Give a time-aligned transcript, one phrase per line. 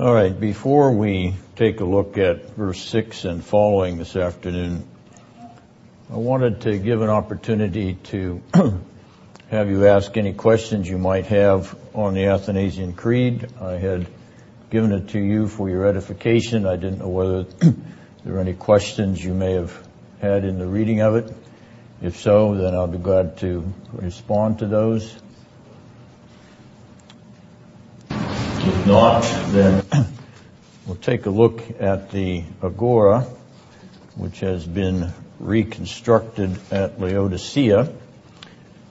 [0.00, 4.86] All right, before we take a look at verse 6 and following this afternoon,
[6.08, 8.40] I wanted to give an opportunity to
[9.50, 13.48] have you ask any questions you might have on the Athanasian Creed.
[13.60, 14.06] I had
[14.70, 16.64] given it to you for your edification.
[16.64, 17.42] I didn't know whether
[18.22, 19.76] there were any questions you may have
[20.20, 21.34] had in the reading of it.
[22.02, 25.12] If so, then I'll be glad to respond to those.
[28.88, 29.84] Not, then
[30.86, 33.26] we'll take a look at the Agora,
[34.16, 37.92] which has been reconstructed at Laodicea.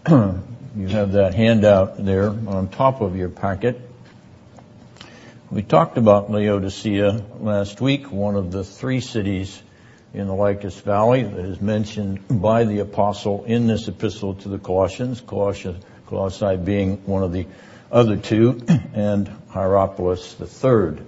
[0.07, 3.81] you have that handout there on top of your packet.
[5.49, 9.59] We talked about Laodicea last week, one of the three cities
[10.13, 14.59] in the Lycus Valley that is mentioned by the apostle in this epistle to the
[14.59, 17.47] Colossians, Colossia, Colossae being one of the
[17.91, 18.61] other two,
[18.93, 21.03] and Hierapolis third.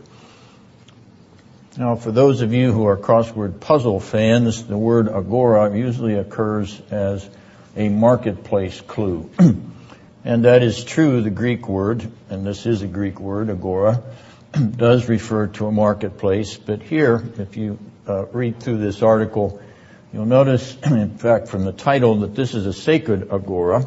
[1.77, 6.81] Now, for those of you who are crossword puzzle fans, the word agora usually occurs
[6.89, 7.29] as
[7.77, 9.29] a marketplace clue.
[10.25, 14.01] and that is true, the Greek word, and this is a Greek word, agora,
[14.75, 19.61] does refer to a marketplace, but here, if you uh, read through this article,
[20.11, 23.85] you'll notice, in fact, from the title, that this is a sacred agora,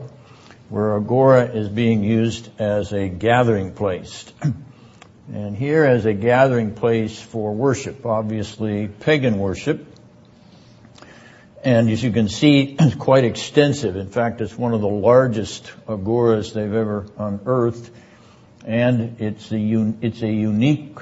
[0.73, 4.25] where agora is being used as a gathering place.
[5.31, 9.87] and here as a gathering place for worship, obviously pagan worship.
[11.63, 13.97] And as you can see, it's quite extensive.
[13.97, 17.91] In fact, it's one of the largest agoras they've ever unearthed.
[18.65, 19.59] And it's a,
[20.01, 20.97] it's a unique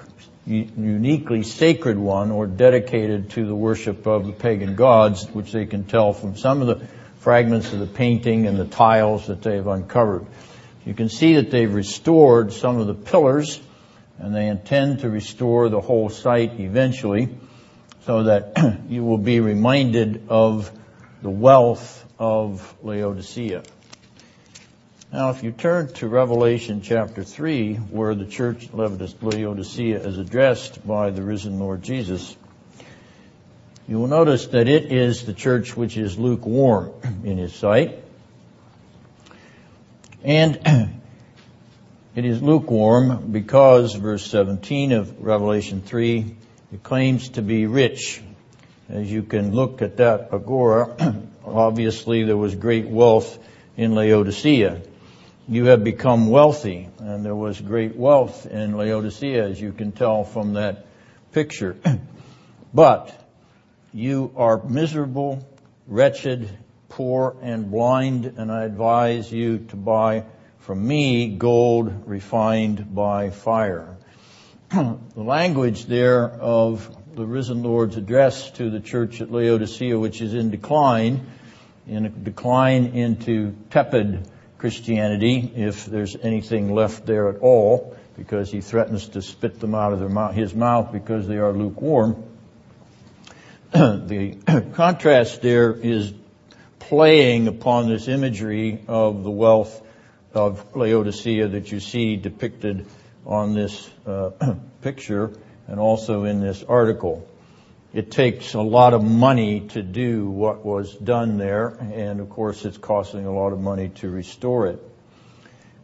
[0.46, 5.84] uniquely sacred one or dedicated to the worship of the pagan gods, which they can
[5.84, 6.88] tell from some of the
[7.20, 10.26] fragments of the painting and the tiles that they've uncovered.
[10.84, 13.60] You can see that they've restored some of the pillars
[14.18, 17.28] and they intend to restore the whole site eventually
[18.06, 20.70] so that you will be reminded of
[21.22, 23.62] the wealth of Laodicea.
[25.12, 30.86] Now, if you turn to Revelation chapter 3, where the church of Laodicea is addressed
[30.86, 32.36] by the risen Lord Jesus,
[33.90, 36.92] you will notice that it is the church which is lukewarm
[37.24, 38.02] in his sight.
[40.24, 40.60] And
[42.14, 46.36] it is lukewarm because, verse 17 of Revelation 3,
[46.72, 48.22] it claims to be rich.
[48.88, 50.96] As you can look at that agora,
[51.44, 53.38] obviously there was great wealth
[53.76, 54.82] in Laodicea
[55.48, 60.22] you have become wealthy, and there was great wealth in Laodicea, as you can tell
[60.22, 60.86] from that
[61.32, 61.76] picture.
[62.72, 63.12] but
[63.92, 65.46] you are miserable,
[65.86, 66.48] wretched,
[66.88, 70.24] poor, and blind, and I advise you to buy
[70.60, 73.96] from me gold refined by fire.
[74.70, 80.34] the language there of the risen Lord's address to the church at Laodicea, which is
[80.34, 81.26] in decline,
[81.88, 84.28] in a decline into tepid
[84.58, 89.92] Christianity, if there's anything left there at all, because he threatens to spit them out
[89.92, 92.29] of mouth, his mouth because they are lukewarm.
[93.72, 94.36] the
[94.74, 96.12] contrast there is
[96.78, 99.80] playing upon this imagery of the wealth
[100.34, 102.86] of Laodicea that you see depicted
[103.24, 104.30] on this uh,
[104.82, 105.32] picture
[105.68, 107.28] and also in this article
[107.92, 112.64] it takes a lot of money to do what was done there, and of course
[112.64, 114.80] it's costing a lot of money to restore it.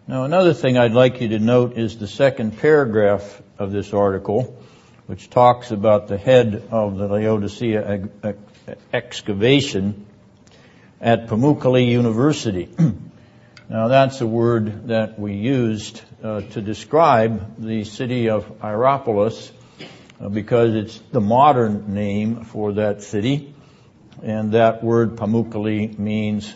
[0.06, 4.56] Now another thing I'd like you to note is the second paragraph of this article,
[5.06, 8.08] which talks about the head of the Laodicea
[8.92, 10.04] excavation
[11.00, 12.68] at Pamukkale University.
[13.68, 19.52] now that's a word that we used uh, to describe the city of Hierapolis
[20.20, 23.54] uh, because it's the modern name for that city.
[24.22, 26.52] And that word Pamukkale means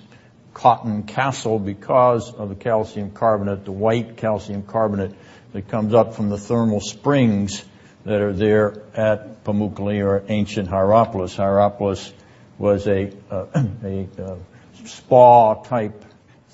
[0.54, 5.12] cotton castle because of the calcium carbonate, the white calcium carbonate
[5.52, 7.64] that comes up from the thermal springs
[8.04, 11.36] that are there at Pamukkale or ancient Hierapolis.
[11.36, 12.12] Hierapolis
[12.58, 13.46] was a, uh,
[13.84, 14.36] a uh,
[14.84, 16.04] spa type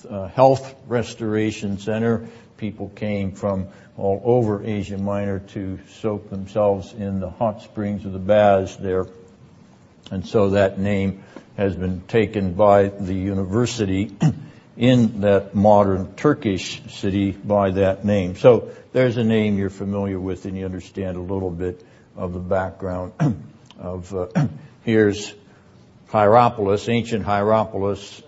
[0.09, 2.29] uh, health restoration center.
[2.57, 8.13] People came from all over Asia Minor to soak themselves in the hot springs of
[8.13, 9.07] the baths there.
[10.11, 11.25] And so that name
[11.57, 14.15] has been taken by the university
[14.77, 18.37] in that modern Turkish city by that name.
[18.37, 21.85] So there's a name you're familiar with and you understand a little bit
[22.17, 23.13] of the background
[23.79, 24.27] of, uh,
[24.85, 25.35] here's
[26.09, 28.23] Hierapolis, ancient Hierapolis,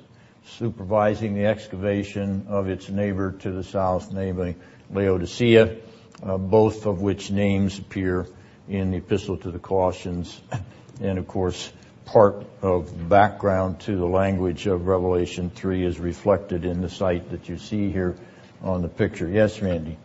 [0.47, 4.57] supervising the excavation of its neighbor to the south, namely
[4.91, 5.77] Laodicea.
[6.23, 8.27] uh, both of which names appear
[8.69, 10.41] in the Epistle to the Colossians,
[11.01, 11.71] and of course,
[12.09, 17.51] part of background to the language of Revelation 3 is reflected in the site that
[17.51, 18.17] you see here
[18.63, 19.29] on the picture.
[19.29, 19.99] Yes, Randy?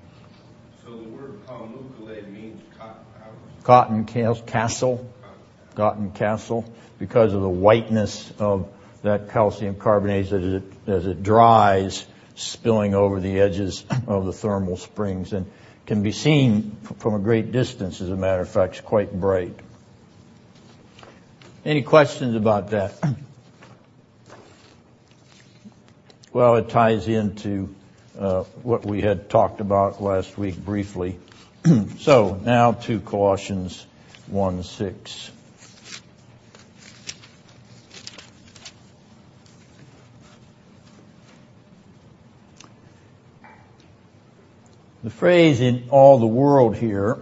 [0.83, 3.63] So the word palmukale means cotton house?
[3.63, 4.03] Cotton
[4.45, 5.09] castle.
[5.75, 6.65] Cotton castle.
[6.99, 8.67] Because of the whiteness of
[9.01, 12.05] that calcium carbonate as it, as it dries,
[12.35, 15.49] spilling over the edges of the thermal springs and
[15.85, 19.57] can be seen from a great distance, as a matter of fact, it's quite bright.
[21.65, 22.93] Any questions about that?
[26.33, 27.73] Well, it ties into
[28.19, 31.17] uh, what we had talked about last week briefly.
[31.99, 33.85] so now to Colossians
[34.27, 35.31] 1 6.
[45.03, 47.19] The phrase in all the world here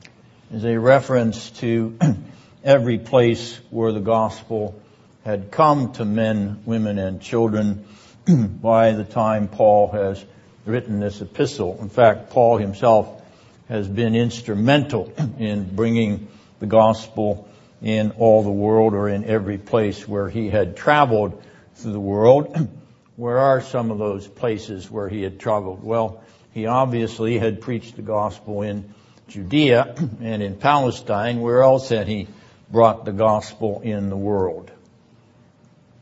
[0.52, 1.96] is a reference to
[2.68, 4.78] every place where the gospel
[5.24, 7.86] had come to men, women, and children
[8.28, 10.22] by the time Paul has
[10.66, 11.78] written this epistle.
[11.80, 13.22] In fact, Paul himself
[13.70, 16.28] has been instrumental in bringing
[16.60, 17.48] the gospel
[17.80, 21.42] in all the world or in every place where he had traveled
[21.76, 22.54] through the world.
[23.16, 25.82] Where are some of those places where he had traveled?
[25.82, 26.22] Well,
[26.52, 28.92] he obviously had preached the gospel in
[29.26, 31.40] Judea and in Palestine.
[31.40, 32.28] Where else had he
[32.70, 34.70] brought the gospel in the world?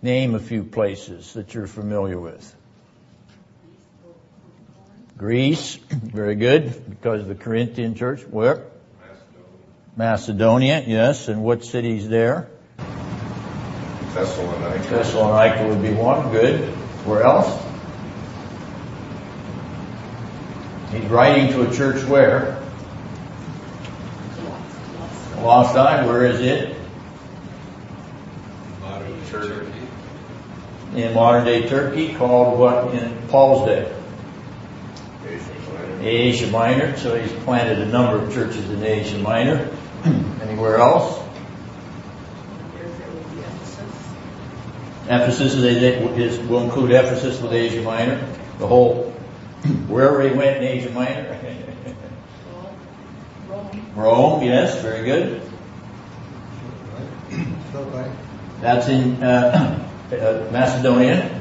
[0.02, 2.54] Name a few places that you're familiar with.
[5.16, 8.22] Greece, very good, because of the Corinthian church.
[8.22, 8.64] Where?
[9.96, 11.28] Macedonia, yes.
[11.28, 12.48] And what cities there?
[14.12, 14.88] Thessalonica.
[14.88, 16.30] Thessalonica would be one.
[16.32, 16.68] Good.
[17.06, 17.48] Where else?
[20.92, 22.62] He's writing to a church where?
[25.46, 26.76] Colossae, where is it?
[28.80, 29.80] Modern Turkey.
[30.96, 33.92] In modern day Turkey, called what in Paul's day?
[36.00, 36.96] Asia Minor.
[36.96, 39.70] So he's planted a number of churches in Asia Minor.
[40.42, 41.22] Anywhere else?
[45.04, 48.16] Ephesus is, is, will include Ephesus with Asia Minor.
[48.58, 49.04] The whole,
[49.86, 51.38] wherever he went in Asia Minor.
[53.94, 55.42] Rome, yes, very good.
[58.60, 61.40] That's in uh, uh, Macedonia.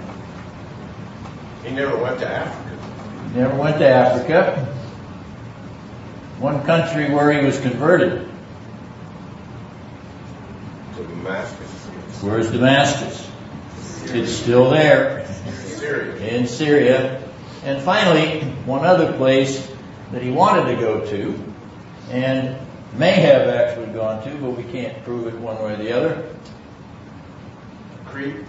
[1.63, 3.31] He never went to Africa.
[3.33, 4.65] Never went to Africa.
[6.39, 8.29] One country where he was converted.
[10.95, 11.85] To Damascus.
[12.21, 13.29] Where's Damascus?
[14.13, 16.15] It's still there Syria.
[16.17, 17.23] in Syria.
[17.63, 19.67] And finally, one other place
[20.11, 21.54] that he wanted to go to
[22.09, 22.57] and
[22.93, 26.35] may have actually gone to, but we can't prove it one way or the other.
[28.05, 28.45] Crete.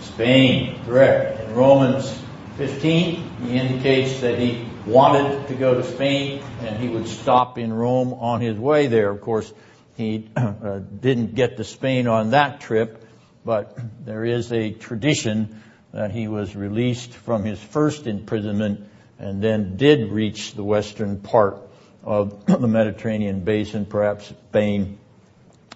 [0.00, 1.40] Spain, correct.
[1.40, 2.18] In Romans
[2.56, 7.72] 15, he indicates that he wanted to go to Spain and he would stop in
[7.72, 9.10] Rome on his way there.
[9.10, 9.52] Of course,
[9.96, 13.04] he uh, didn't get to Spain on that trip,
[13.44, 19.76] but there is a tradition that he was released from his first imprisonment and then
[19.76, 21.69] did reach the western part
[22.02, 24.98] of the Mediterranean basin, perhaps Spain,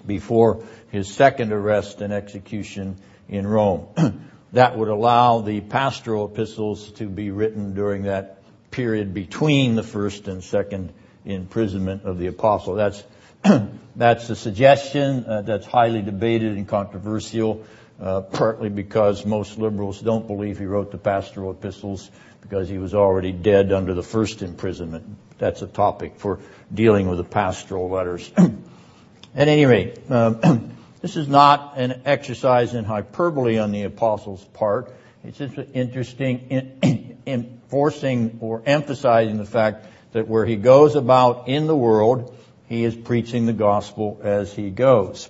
[0.06, 2.96] before his second arrest and execution
[3.28, 3.88] in Rome.
[4.52, 8.38] that would allow the pastoral epistles to be written during that
[8.70, 10.92] period between the first and second
[11.24, 12.74] imprisonment of the apostle.
[12.74, 13.02] That's
[13.96, 17.64] that's a suggestion uh, that's highly debated and controversial,
[18.00, 22.10] uh, partly because most liberals don't believe he wrote the pastoral epistles
[22.40, 25.04] because he was already dead under the first imprisonment.
[25.44, 26.40] That's a topic for
[26.72, 28.32] dealing with the pastoral letters.
[29.34, 30.72] At any rate, um,
[31.02, 34.90] this is not an exercise in hyperbole on the apostle's part.
[35.22, 41.46] It's just interesting in, in enforcing or emphasizing the fact that where he goes about
[41.46, 42.34] in the world,
[42.66, 45.28] he is preaching the gospel as he goes.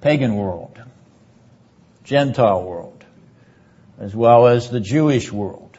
[0.00, 0.80] Pagan world,
[2.04, 3.04] Gentile world,
[3.98, 5.76] as well as the Jewish world.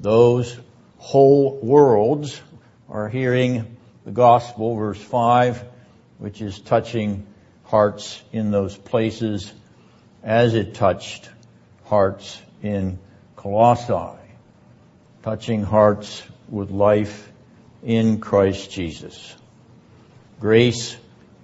[0.00, 0.58] Those
[1.04, 2.40] whole worlds
[2.88, 5.62] are hearing the gospel, verse 5,
[6.16, 7.26] which is touching
[7.64, 9.52] hearts in those places
[10.22, 11.28] as it touched
[11.84, 12.98] hearts in
[13.36, 14.18] Colossae,
[15.22, 17.30] touching hearts with life
[17.82, 19.36] in Christ Jesus.
[20.40, 20.96] Grace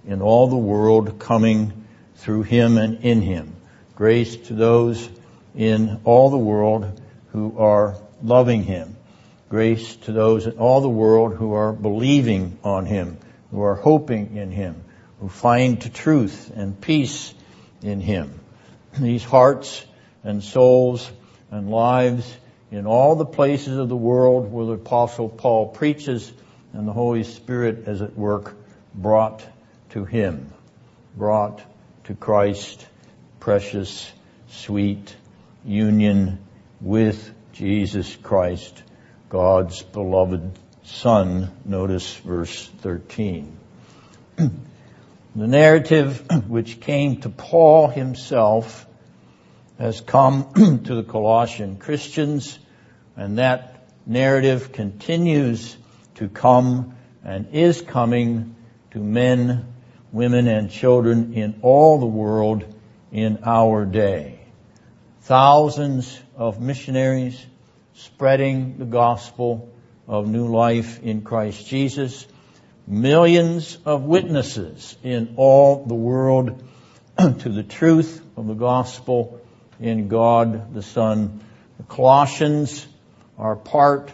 [0.07, 1.85] in all the world coming
[2.17, 3.55] through Him and in Him.
[3.95, 5.07] Grace to those
[5.55, 6.99] in all the world
[7.33, 8.97] who are loving Him.
[9.51, 13.19] Grace to those in all the world who are believing on Him,
[13.51, 14.85] who are hoping in Him,
[15.19, 17.35] who find truth and peace
[17.83, 18.39] in Him.
[18.97, 19.85] These hearts
[20.23, 21.11] and souls
[21.51, 22.33] and lives
[22.71, 26.33] in all the places of the world where the apostle Paul preaches
[26.73, 28.55] and the Holy Spirit is at work
[28.95, 29.45] brought
[29.91, 30.53] to Him,
[31.17, 31.61] brought
[32.05, 32.87] to Christ,
[33.41, 34.13] precious,
[34.49, 35.17] sweet
[35.65, 36.39] union
[36.81, 38.85] with Jesus Christ
[39.31, 41.53] God's beloved Son.
[41.65, 43.57] Notice verse 13.
[44.37, 44.51] the
[45.37, 48.87] narrative which came to Paul himself
[49.79, 52.59] has come to the Colossian Christians,
[53.17, 55.77] and that narrative continues
[56.17, 58.57] to come and is coming
[58.91, 59.73] to men,
[60.11, 62.65] women, and children in all the world
[63.13, 64.41] in our day.
[65.21, 67.47] Thousands of missionaries,
[67.95, 69.69] spreading the gospel
[70.07, 72.27] of new life in Christ Jesus.
[72.87, 76.63] Millions of witnesses in all the world
[77.19, 79.41] to the truth of the gospel
[79.79, 81.41] in God the Son.
[81.79, 82.87] The Colossians
[83.39, 84.13] are part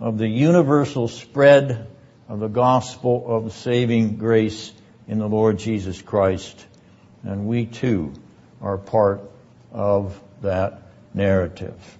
[0.00, 1.86] of the universal spread
[2.28, 4.72] of the gospel of saving grace
[5.08, 6.66] in the Lord Jesus Christ.
[7.22, 8.12] And we too
[8.60, 9.20] are part
[9.72, 10.82] of that
[11.14, 11.98] narrative.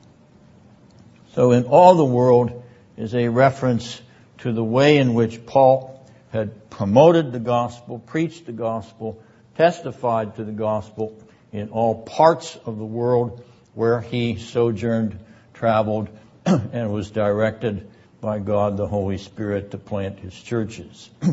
[1.36, 2.64] So in all the world
[2.96, 4.00] is a reference
[4.38, 6.02] to the way in which Paul
[6.32, 9.22] had promoted the gospel, preached the gospel,
[9.58, 11.14] testified to the gospel
[11.52, 15.18] in all parts of the world where he sojourned,
[15.52, 16.08] traveled,
[16.46, 17.86] and was directed
[18.22, 21.10] by God the Holy Spirit to plant his churches.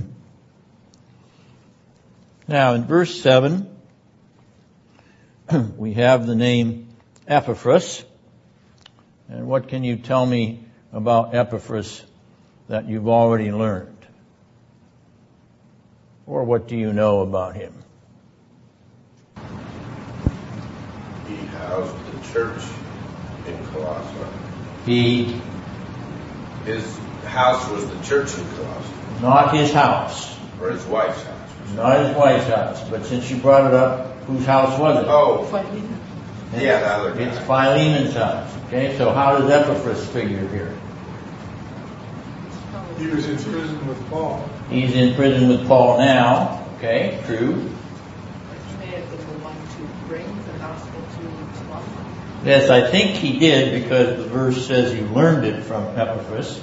[2.50, 3.74] now in verse 7,
[5.78, 6.90] we have the name
[7.26, 8.04] Epaphras.
[9.30, 10.60] And what can you tell me
[10.92, 12.04] about Epaphras
[12.68, 13.90] that you've already learned?
[16.26, 17.74] Or what do you know about him?
[21.28, 22.62] He housed the church
[23.48, 24.08] in Colossae.
[24.86, 25.40] He,
[26.66, 31.50] His house was the church in Colossae, not his house, or his wife's house.
[31.76, 35.06] not his wife's house, but since you brought it up, whose house was it?
[35.10, 36.00] Oh, Philemon.
[36.54, 37.46] yeah, the other It's guy.
[37.46, 38.54] Philemon's house.
[38.74, 40.76] Okay, so how does Epaphras figure here?
[42.98, 44.50] He was in prison with Paul.
[44.68, 46.66] He's in prison with Paul now.
[46.78, 47.54] Okay, true.
[47.54, 52.46] He may have been the one to bring the gospel to Colossians.
[52.46, 56.60] Yes, I think he did because the verse says he learned it from Epaphras.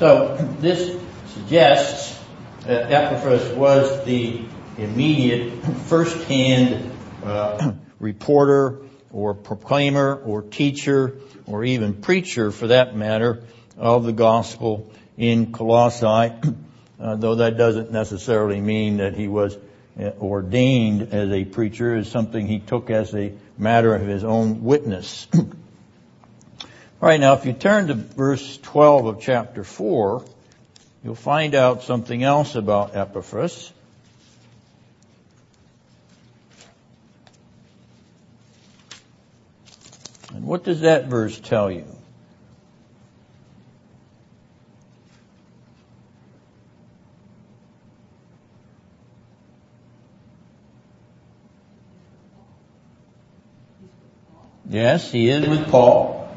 [0.00, 2.20] So this suggests
[2.62, 4.42] that Epaphras was the
[4.78, 6.90] immediate first-hand
[7.22, 8.80] uh, reporter
[9.12, 13.42] or proclaimer or teacher or even preacher for that matter
[13.76, 16.32] of the gospel in Colossae,
[17.00, 19.56] uh, though that doesn't necessarily mean that he was
[19.98, 24.62] uh, ordained as a preacher is something he took as a matter of his own
[24.62, 25.26] witness.
[25.34, 30.24] All right, now if you turn to verse 12 of chapter 4,
[31.02, 33.72] you'll find out something else about Epaphras.
[40.40, 41.84] And what does that verse tell you?
[54.66, 56.34] Yes, he is with Paul.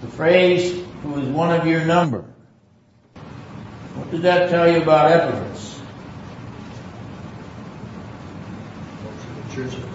[0.00, 2.24] The phrase, who is one of your number.
[3.94, 5.80] What does that tell you about Epaphras?
[9.54, 9.91] Church of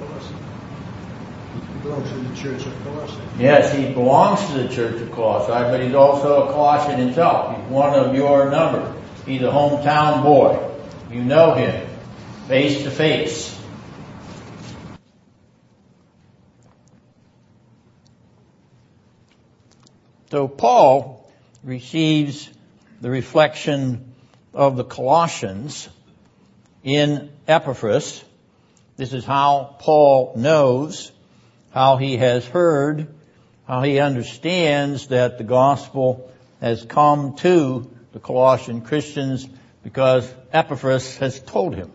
[1.88, 3.22] belongs to the church of Colossae.
[3.40, 7.56] Yes, he belongs to the church of Colossae, but he's also a Colossian himself.
[7.56, 8.94] He's one of your number.
[9.26, 10.70] He's a hometown boy.
[11.12, 11.88] You know him
[12.48, 13.54] face to face.
[20.30, 21.32] So Paul
[21.64, 22.50] receives
[23.00, 24.14] the reflection
[24.54, 25.88] of the Colossians
[26.84, 28.24] in Epaphras.
[28.98, 31.14] This is how Paul knows,
[31.78, 33.08] how he has heard,
[33.68, 36.28] how he understands that the gospel
[36.60, 39.48] has come to the Colossian Christians
[39.84, 41.92] because Epaphras has told him.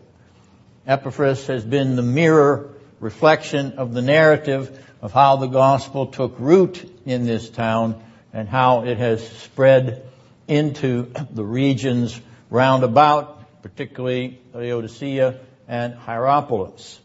[0.87, 2.69] Epaphras has been the mirror
[3.01, 8.85] reflection of the narrative of how the gospel took root in this town and how
[8.85, 10.01] it has spread
[10.47, 12.17] into the regions
[12.49, 17.01] round about, particularly Laodicea and Hierapolis.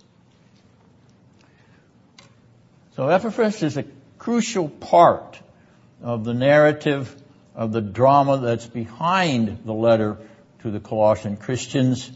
[2.98, 3.84] So Epaphras is a
[4.18, 5.38] crucial part
[6.02, 7.14] of the narrative
[7.54, 10.16] of the drama that's behind the letter
[10.62, 12.10] to the Colossian Christians.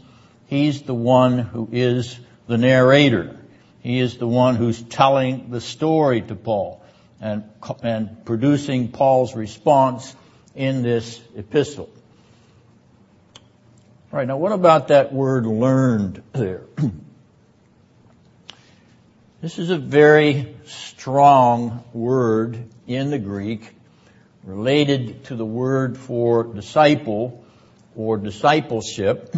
[0.47, 3.39] He's the one who is the narrator.
[3.79, 6.83] He is the one who's telling the story to Paul
[7.21, 7.45] and,
[7.81, 10.13] and producing Paul's response
[10.53, 11.89] in this epistle.
[14.11, 16.63] All right, now what about that word learned there?
[19.43, 23.75] this is a very strong word in the Greek
[24.45, 27.43] related to the word for disciple
[27.93, 29.35] or discipleship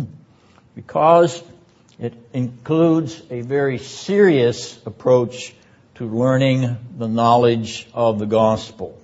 [0.75, 1.41] because
[1.97, 5.55] it includes a very serious approach
[5.95, 8.95] to learning the knowledge of the gospel.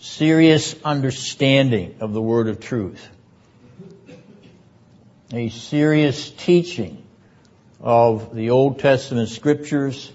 [0.00, 3.08] Serious understanding of the word of truth.
[5.32, 7.04] A serious teaching
[7.80, 10.12] of the Old Testament scriptures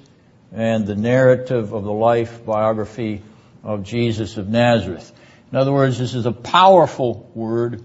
[0.51, 3.21] and the narrative of the life biography
[3.63, 5.11] of Jesus of Nazareth.
[5.51, 7.83] In other words, this is a powerful word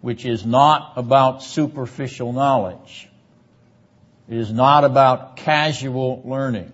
[0.00, 3.08] which is not about superficial knowledge.
[4.28, 6.72] It is not about casual learning.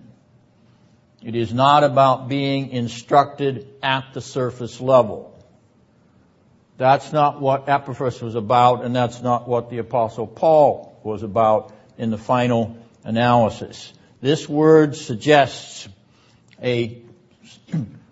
[1.23, 5.29] It is not about being instructed at the surface level.
[6.77, 11.72] That's not what Epaphras was about, and that's not what the apostle Paul was about
[11.97, 13.93] in the final analysis.
[14.21, 15.87] This word suggests
[16.61, 17.01] a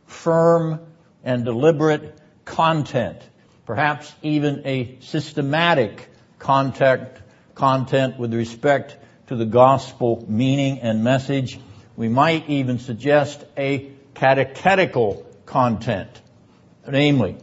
[0.05, 0.79] firm
[1.23, 3.21] and deliberate content,
[3.65, 7.07] perhaps even a systematic content,
[7.55, 8.97] content with respect
[9.27, 11.59] to the gospel meaning and message.
[11.95, 16.21] We might even suggest a catechetical content,
[16.88, 17.38] namely,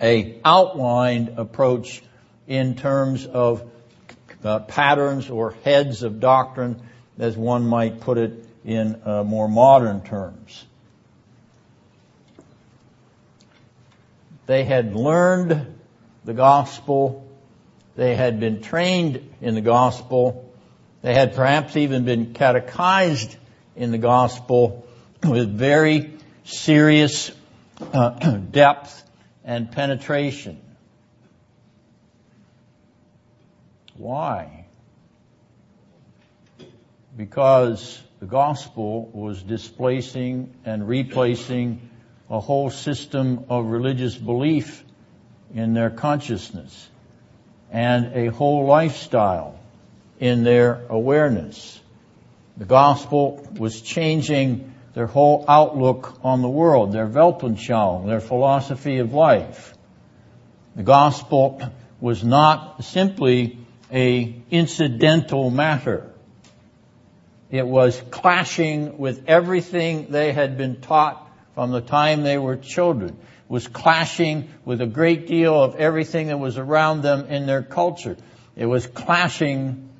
[0.00, 2.02] a outlined approach
[2.46, 3.70] in terms of
[4.44, 6.80] uh, patterns or heads of doctrine,
[7.18, 10.64] as one might put it in uh, more modern terms.
[14.46, 15.74] They had learned
[16.24, 17.26] the gospel.
[17.96, 20.52] They had been trained in the gospel.
[21.02, 23.36] They had perhaps even been catechized
[23.76, 24.86] in the gospel
[25.22, 26.12] with very
[26.44, 27.30] serious
[27.92, 28.10] uh,
[28.50, 29.02] depth
[29.44, 30.60] and penetration.
[33.96, 34.66] Why?
[37.16, 41.88] Because the gospel was displacing and replacing
[42.28, 44.84] a whole system of religious belief
[45.54, 46.88] in their consciousness
[47.70, 49.58] and a whole lifestyle
[50.18, 51.80] in their awareness.
[52.56, 59.12] The gospel was changing their whole outlook on the world, their Weltanschauung, their philosophy of
[59.12, 59.74] life.
[60.76, 61.60] The gospel
[62.00, 63.63] was not simply
[63.94, 66.10] a incidental matter.
[67.50, 73.16] It was clashing with everything they had been taught from the time they were children
[73.44, 77.62] it was clashing with a great deal of everything that was around them in their
[77.62, 78.16] culture.
[78.56, 79.90] It was clashing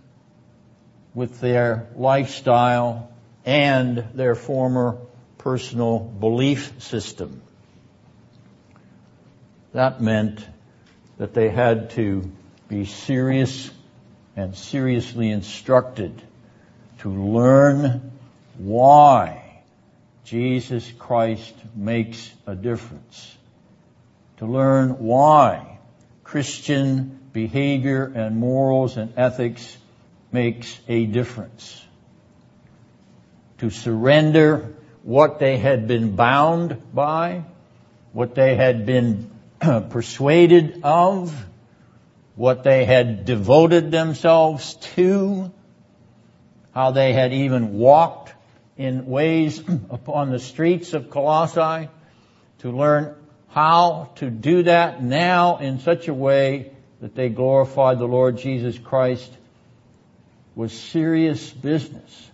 [1.15, 3.11] with their lifestyle
[3.45, 4.97] and their former
[5.37, 7.43] personal belief system.
[9.73, 10.45] That meant
[11.19, 12.31] that they had to
[12.69, 13.71] be serious
[14.37, 16.21] and seriously instructed
[16.99, 18.13] to learn
[18.59, 19.61] why
[20.25, 23.37] Jesus Christ makes a difference.
[24.39, 25.79] To learn why
[26.25, 29.77] Christian behavior and morals and ethics
[30.33, 31.85] makes a difference.
[33.59, 37.45] To surrender what they had been bound by,
[38.13, 39.31] what they had been
[39.91, 41.35] persuaded of,
[42.37, 45.53] what they had devoted themselves to,
[46.73, 48.35] how they had even walked
[48.77, 49.59] in ways
[49.91, 51.89] upon the streets of Colossae
[52.59, 53.15] to learn
[53.49, 58.77] how to do that now in such a way that they glorified the Lord Jesus
[58.79, 59.33] Christ
[60.57, 62.31] was serious business.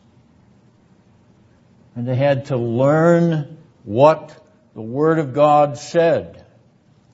[1.95, 4.37] And they had to learn what
[4.75, 6.45] the Word of God said.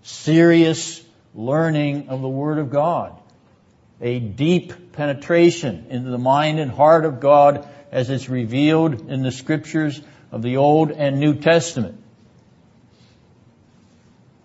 [0.02, 1.02] Serious
[1.36, 3.16] learning of the Word of God.
[4.00, 9.30] A deep penetration into the mind and heart of God as it's revealed in the
[9.30, 10.00] scriptures
[10.32, 12.02] of the Old and New Testament.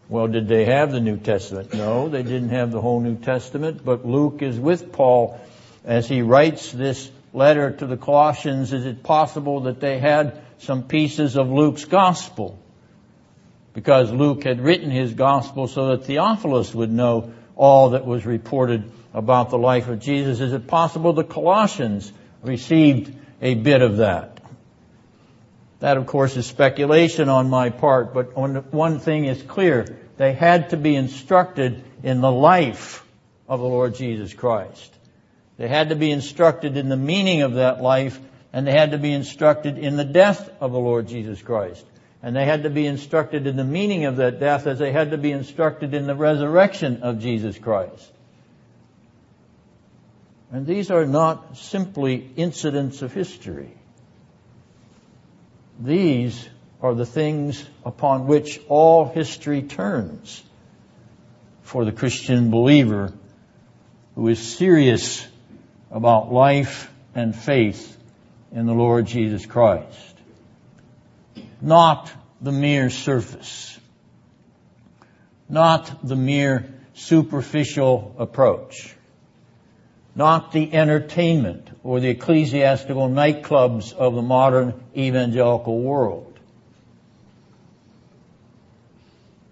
[0.10, 1.74] Well, did they have the New Testament?
[1.74, 5.40] No, they didn't have the whole New Testament, but Luke is with Paul
[5.86, 8.74] as he writes this letter to the Colossians.
[8.74, 12.60] Is it possible that they had some pieces of Luke's gospel?
[13.74, 18.92] Because Luke had written his gospel so that Theophilus would know all that was reported
[19.14, 20.40] about the life of Jesus.
[20.40, 22.12] Is it possible the Colossians
[22.44, 24.40] received a bit of that.
[25.80, 29.98] That, of course, is speculation on my part, but one thing is clear.
[30.18, 33.04] They had to be instructed in the life
[33.50, 34.94] of the Lord Jesus Christ.
[35.58, 38.20] They had to be instructed in the meaning of that life,
[38.54, 41.86] and they had to be instructed in the death of the Lord Jesus Christ.
[42.24, 45.12] And they had to be instructed in the meaning of that death as they had
[45.12, 48.12] to be instructed in the resurrection of Jesus Christ.
[50.52, 53.74] And these are not simply incidents of history.
[55.80, 56.48] These
[56.82, 60.44] are the things upon which all history turns
[61.64, 63.14] for the Christian believer
[64.16, 65.26] who is serious
[65.90, 67.98] about life and faith
[68.52, 70.11] in the Lord Jesus Christ.
[71.62, 73.80] Not the mere surface.
[75.48, 78.96] Not the mere superficial approach.
[80.16, 86.40] Not the entertainment or the ecclesiastical nightclubs of the modern evangelical world.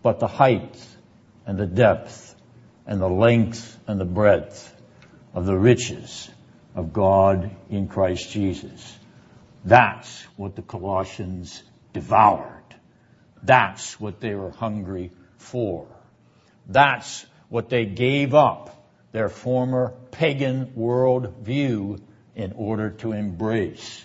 [0.02, 0.78] But the height
[1.46, 2.36] and the depth
[2.86, 4.76] and the length and the breadth
[5.34, 6.30] of the riches
[6.76, 8.98] of God in Christ Jesus.
[9.64, 12.64] That's what the Colossians devoured.
[13.44, 15.88] That's what they were hungry for.
[16.68, 18.76] That's what they gave up
[19.12, 22.00] their former pagan world view
[22.36, 24.04] in order to embrace.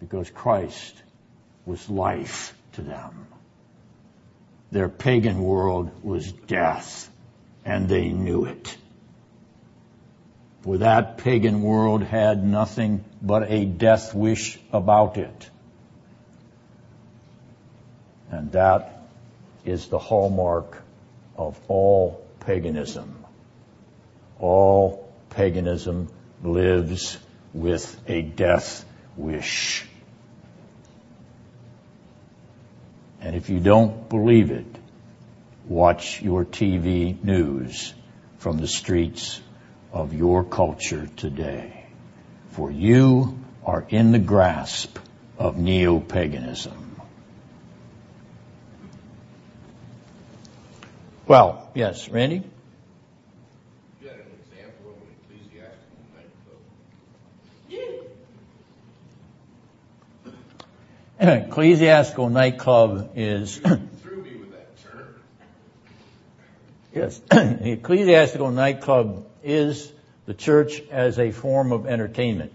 [0.00, 1.02] Because Christ
[1.66, 3.26] was life to them.
[4.72, 7.10] Their pagan world was death,
[7.64, 8.76] and they knew it.
[10.62, 15.50] For that pagan world had nothing but a death wish about it.
[18.30, 19.08] And that
[19.64, 20.82] is the hallmark
[21.36, 23.24] of all paganism.
[24.38, 26.08] All paganism
[26.42, 27.18] lives
[27.52, 28.84] with a death
[29.16, 29.86] wish.
[33.20, 34.66] And if you don't believe it,
[35.66, 37.92] watch your TV news
[38.38, 39.40] from the streets
[39.92, 41.86] of your culture today.
[42.52, 44.98] For you are in the grasp
[45.38, 46.89] of neo-paganism.
[51.30, 52.42] Well, yes, Randy?
[54.02, 56.02] You had an example of an ecclesiastical
[61.20, 61.46] nightclub.
[61.46, 65.14] Ecclesiastical nightclub is, Threw me with that term.
[66.92, 69.92] yes, the ecclesiastical nightclub is
[70.26, 72.52] the church as a form of entertainment,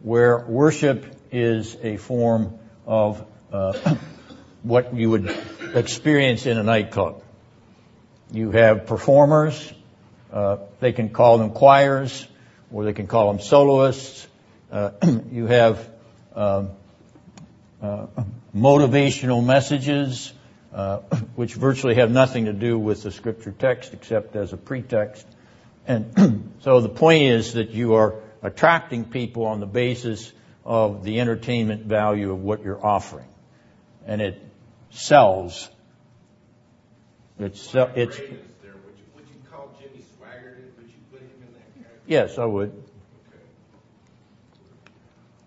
[0.00, 3.96] where worship is a form of uh,
[4.62, 5.36] what you would
[5.74, 7.22] experience in a nightclub.
[8.32, 9.72] You have performers.
[10.32, 12.26] Uh, they can call them choirs,
[12.72, 14.26] or they can call them soloists.
[14.70, 14.90] Uh,
[15.32, 15.88] you have
[16.36, 16.70] um,
[17.82, 18.06] uh,
[18.54, 20.32] motivational messages,
[20.72, 20.98] uh,
[21.34, 25.26] which virtually have nothing to do with the scripture text except as a pretext.
[25.88, 30.32] And so the point is that you are attracting people on the basis
[30.64, 33.26] of the entertainment value of what you're offering.
[34.06, 34.40] And it
[34.90, 35.68] sells
[37.40, 37.84] it's, it's, there.
[37.96, 40.76] Would you, would you call Jimmy Swaggart?
[40.76, 42.00] Would you put him in that category?
[42.06, 43.42] yes, I would, Okay.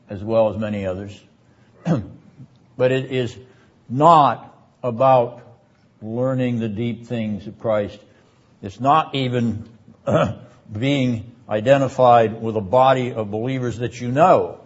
[0.09, 1.21] as well as many others.
[2.77, 3.37] but it is
[3.87, 5.41] not about
[6.01, 7.99] learning the deep things of Christ.
[8.63, 9.69] It's not even
[10.71, 14.59] being identified with a body of believers that you know,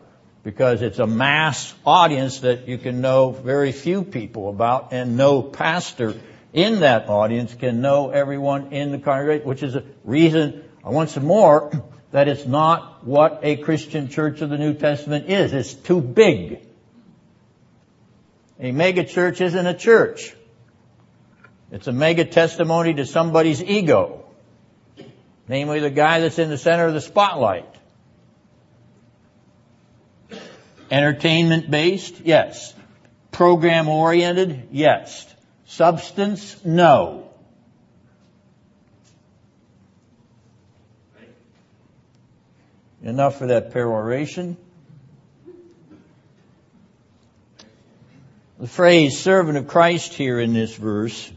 [0.44, 5.42] because it's a mass audience that you can know very few people about, and no
[5.42, 6.16] pastor
[6.58, 10.64] in that audience can know everyone in the congregation, which is a reason,
[11.06, 11.72] some more,
[12.12, 15.54] that it's not what a Christian church of the New Testament is.
[15.54, 16.62] It's too big.
[18.60, 20.36] A mega church isn't a church.
[21.72, 24.26] It's a mega testimony to somebody's ego.
[25.48, 27.70] Namely the guy that's in the center of the spotlight.
[30.90, 32.20] Entertainment based?
[32.22, 32.74] Yes.
[33.32, 34.70] Program oriented?
[34.72, 35.36] Yes.
[35.68, 36.64] Substance?
[36.66, 37.30] No.
[43.04, 44.58] Enough for that peroration.
[48.60, 51.32] The phrase servant of Christ here in this verse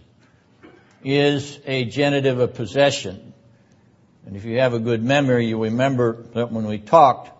[1.04, 3.34] is a genitive of possession.
[4.26, 7.30] And if you have a good memory, you remember that when we talked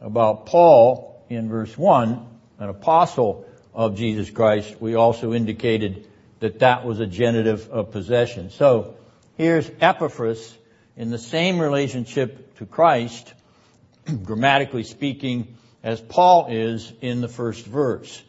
[0.00, 2.26] about Paul in verse 1,
[2.60, 6.06] an apostle of Jesus Christ, we also indicated
[6.40, 8.50] that that was a genitive of possession.
[8.50, 8.94] So
[9.36, 10.56] here's Epaphras
[10.96, 13.32] in the same relationship to Christ,
[14.24, 18.22] grammatically speaking, as Paul is in the first verse.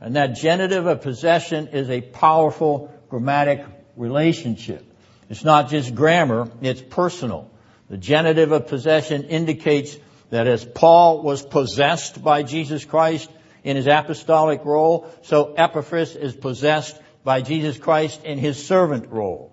[0.00, 3.64] And that genitive of possession is a powerful grammatic
[3.96, 4.84] relationship.
[5.30, 7.50] It's not just grammar, it's personal.
[7.88, 9.96] The genitive of possession indicates
[10.30, 13.30] that as Paul was possessed by Jesus Christ
[13.62, 19.50] in his apostolic role, so Epaphras is possessed by Jesus Christ in his servant role.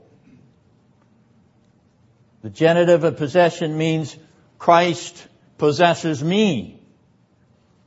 [2.43, 4.15] The genitive of possession means
[4.59, 6.81] Christ possesses me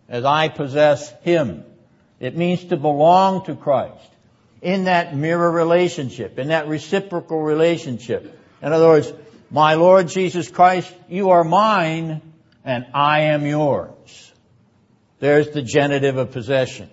[0.09, 1.65] as I possess him.
[2.21, 4.09] It means to belong to Christ
[4.63, 8.39] in that mirror relationship, in that reciprocal relationship.
[8.63, 9.13] In other words,
[9.51, 12.23] my Lord Jesus Christ, you are mine
[12.65, 14.33] and I am yours.
[15.19, 16.89] There's the genitive of possession.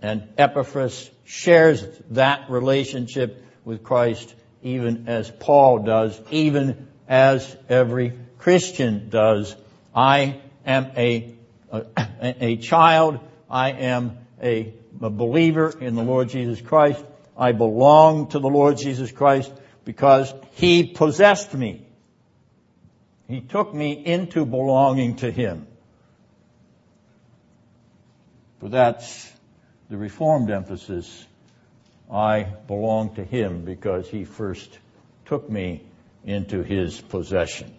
[0.00, 9.08] And Epaphras shares that relationship with Christ even as Paul does, even as every Christian
[9.08, 9.56] does.
[9.94, 11.34] I am a,
[11.72, 11.84] a,
[12.20, 13.20] a child.
[13.50, 17.04] I am a, a believer in the Lord Jesus Christ.
[17.36, 19.52] I belong to the Lord Jesus Christ
[19.84, 21.86] because He possessed me.
[23.28, 25.66] He took me into belonging to Him.
[28.60, 29.32] But that's
[29.88, 31.26] the Reformed emphasis.
[32.10, 34.78] I belong to Him because He first
[35.26, 35.82] took me
[36.24, 37.74] into His possession.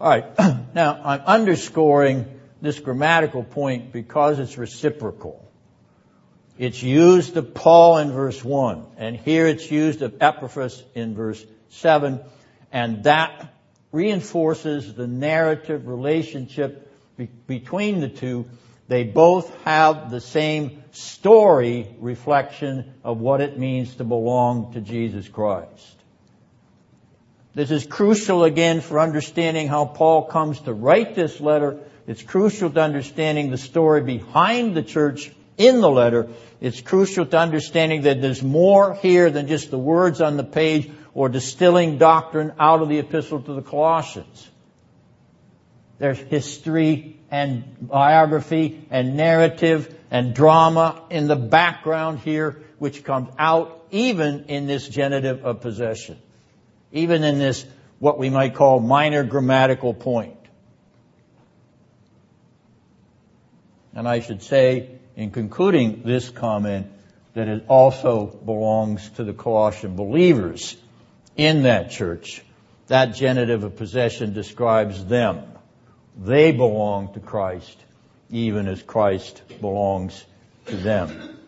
[0.00, 0.26] All right.
[0.74, 2.26] Now, I'm underscoring
[2.60, 5.42] this grammatical point because it's reciprocal.
[6.58, 11.44] It's used of Paul in verse 1, and here it's used of Epaphras in verse
[11.70, 12.20] 7,
[12.72, 13.54] and that
[13.92, 18.46] reinforces the narrative relationship be- between the two.
[18.88, 25.28] They both have the same story reflection of what it means to belong to Jesus
[25.28, 25.96] Christ.
[27.54, 31.78] This is crucial again for understanding how Paul comes to write this letter.
[32.06, 36.28] It's crucial to understanding the story behind the church in the letter.
[36.60, 40.90] It's crucial to understanding that there's more here than just the words on the page
[41.14, 44.50] or distilling doctrine out of the epistle to the Colossians.
[45.98, 53.86] There's history and biography and narrative and drama in the background here, which comes out
[53.90, 56.18] even in this genitive of possession
[56.96, 57.64] even in this,
[57.98, 60.36] what we might call minor grammatical point.
[63.94, 66.88] And I should say, in concluding this comment,
[67.34, 70.76] that it also belongs to the Colossian believers
[71.36, 72.42] in that church.
[72.88, 75.42] That genitive of possession describes them.
[76.16, 77.76] They belong to Christ,
[78.30, 80.24] even as Christ belongs
[80.66, 81.38] to them.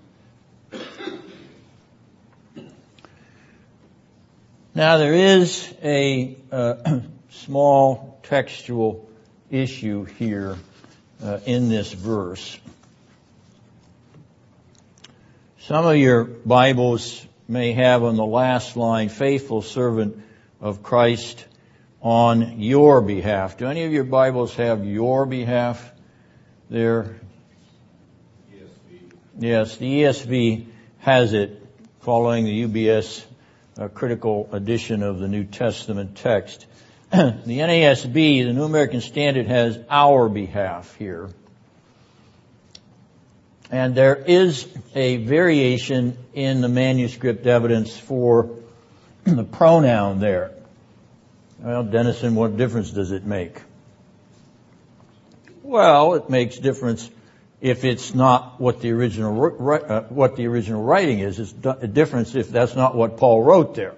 [4.75, 7.01] Now there is a uh,
[7.31, 9.09] small textual
[9.51, 10.57] issue here
[11.23, 12.59] uh, in this verse.
[15.61, 20.23] Some of your Bibles may have on the last line, faithful servant
[20.61, 21.45] of Christ
[22.01, 23.57] on your behalf.
[23.57, 25.93] Do any of your Bibles have your behalf
[26.71, 27.17] there?
[28.53, 29.13] ESV.
[29.39, 30.67] Yes, the ESV
[31.01, 31.63] has it
[32.01, 33.25] following the UBS
[33.79, 36.67] a uh, critical edition of the New Testament text.
[37.13, 41.31] the NASB, the New American Standard, has our behalf here.
[43.71, 48.51] And there is a variation in the manuscript evidence for
[49.25, 50.58] the pronoun there.
[51.61, 53.61] Well, Dennison, what difference does it make?
[55.63, 57.11] Well, it makes difference
[57.61, 61.41] if it's not what the original uh, what the original writing is.
[61.41, 63.95] It's a difference if that's not what Paul wrote there.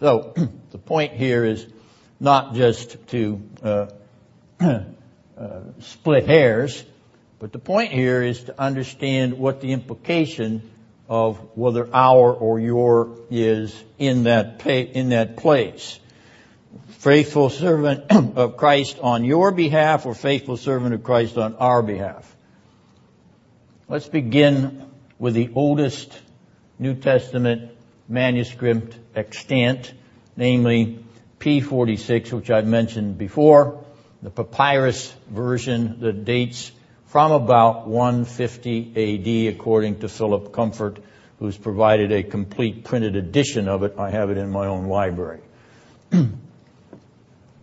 [0.00, 0.34] So
[0.70, 1.66] the point here is
[2.18, 3.86] not just to uh,
[4.60, 4.82] uh,
[5.78, 6.84] split hairs,
[7.38, 10.68] but the point here is to understand what the implication
[11.08, 16.00] of whether our or your is in that in that place.
[17.00, 22.36] Faithful servant of Christ on your behalf or faithful servant of Christ on our behalf.
[23.88, 24.84] Let's begin
[25.18, 26.20] with the oldest
[26.78, 27.70] New Testament
[28.06, 29.94] manuscript extant,
[30.36, 31.02] namely
[31.38, 33.82] P46, which I've mentioned before,
[34.20, 36.70] the papyrus version that dates
[37.06, 40.98] from about 150 AD according to Philip Comfort,
[41.38, 43.94] who's provided a complete printed edition of it.
[43.96, 45.40] I have it in my own library.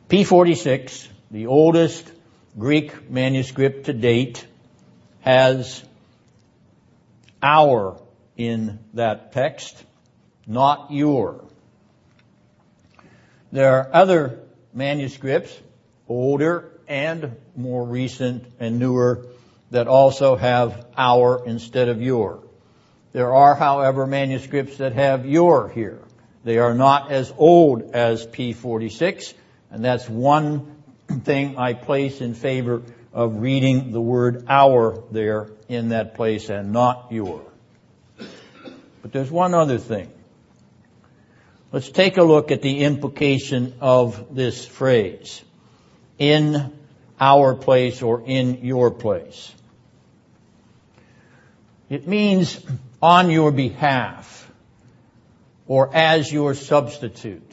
[0.09, 2.09] P46, the oldest
[2.57, 4.47] Greek manuscript to date,
[5.19, 5.83] has
[7.43, 8.01] our
[8.37, 9.83] in that text,
[10.45, 11.43] not your.
[13.51, 14.39] There are other
[14.73, 15.53] manuscripts,
[16.07, 19.25] older, and more recent and newer
[19.71, 22.43] that also have our instead of your.
[23.11, 25.99] There are, however, manuscripts that have your here.
[26.45, 29.33] They are not as old as P46,
[29.71, 30.75] and that's one
[31.23, 36.71] thing I place in favor of reading the word our there in that place and
[36.71, 37.41] not your.
[39.01, 40.11] But there's one other thing.
[41.71, 45.43] Let's take a look at the implication of this phrase.
[46.17, 46.73] In
[47.19, 49.53] our place or in your place.
[51.89, 52.59] It means
[53.01, 54.49] on your behalf
[55.67, 57.46] or as your substitute.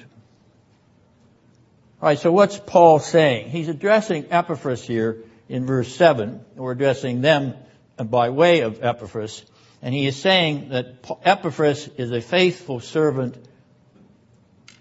[2.05, 3.49] Alright, so what's Paul saying?
[3.49, 7.55] He's addressing Epaphras here in verse 7, We're addressing them
[7.97, 9.43] by way of Epaphras,
[9.81, 13.39] and he is saying that Epaphras is a faithful servant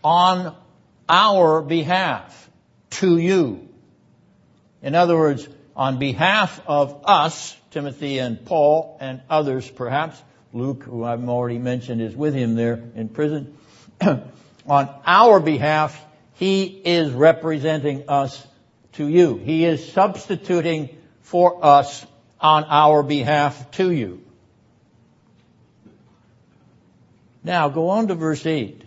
[0.04, 0.54] on
[1.08, 2.50] our behalf
[2.90, 3.70] to you.
[4.82, 11.06] In other words, on behalf of us, Timothy and Paul and others perhaps, Luke, who
[11.06, 13.58] I've already mentioned is with him there in prison,
[14.02, 16.06] on our behalf,
[16.36, 18.46] he is representing us
[18.94, 19.38] to you.
[19.38, 20.90] He is substituting
[21.22, 22.06] for us
[22.40, 24.22] on our behalf to you.
[27.44, 28.84] Now go on to verse 8.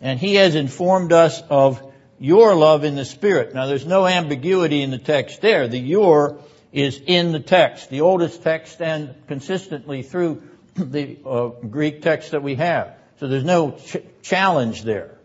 [0.00, 1.82] And he has informed us of
[2.18, 3.54] your love in the Spirit.
[3.54, 5.68] Now there's no ambiguity in the text there.
[5.68, 6.38] The your
[6.72, 10.42] is in the text, the oldest text and consistently through
[10.74, 12.94] the uh, Greek text that we have.
[13.18, 15.15] So there's no ch- challenge there.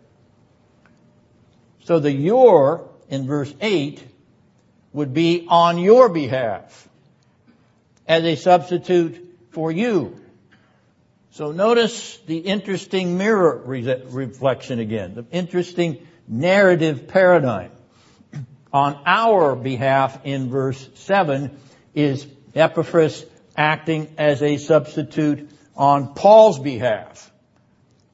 [1.84, 4.02] So the your in verse 8
[4.92, 6.88] would be on your behalf
[8.06, 10.18] as a substitute for you.
[11.32, 17.70] So notice the interesting mirror re- reflection again, the interesting narrative paradigm.
[18.72, 21.56] On our behalf in verse 7
[21.94, 23.24] is Epaphras
[23.56, 27.30] acting as a substitute on Paul's behalf.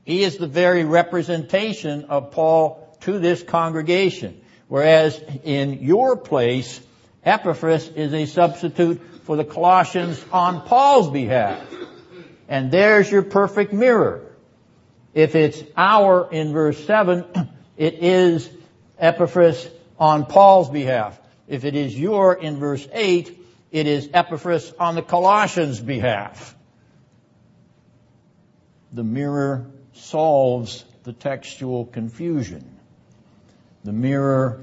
[0.04, 4.38] He is the very representation of Paul to this congregation.
[4.68, 6.78] Whereas in your place,
[7.24, 11.58] Epaphras is a substitute for the Colossians on Paul's behalf.
[12.48, 14.26] And there's your perfect mirror.
[15.14, 17.24] If it's our in verse 7,
[17.78, 18.50] it is
[18.98, 19.66] Epaphras
[19.98, 21.18] on Paul's behalf.
[21.46, 26.54] If it is your in verse 8, it is Epaphras on the Colossians' behalf.
[28.92, 32.77] The mirror solves the textual confusion.
[33.84, 34.60] The mirror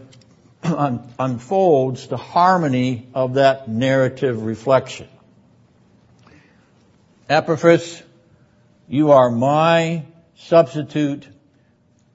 [0.63, 5.08] un- unfolds the harmony of that narrative reflection.
[7.30, 8.04] Epaphras,
[8.88, 11.28] you are my substitute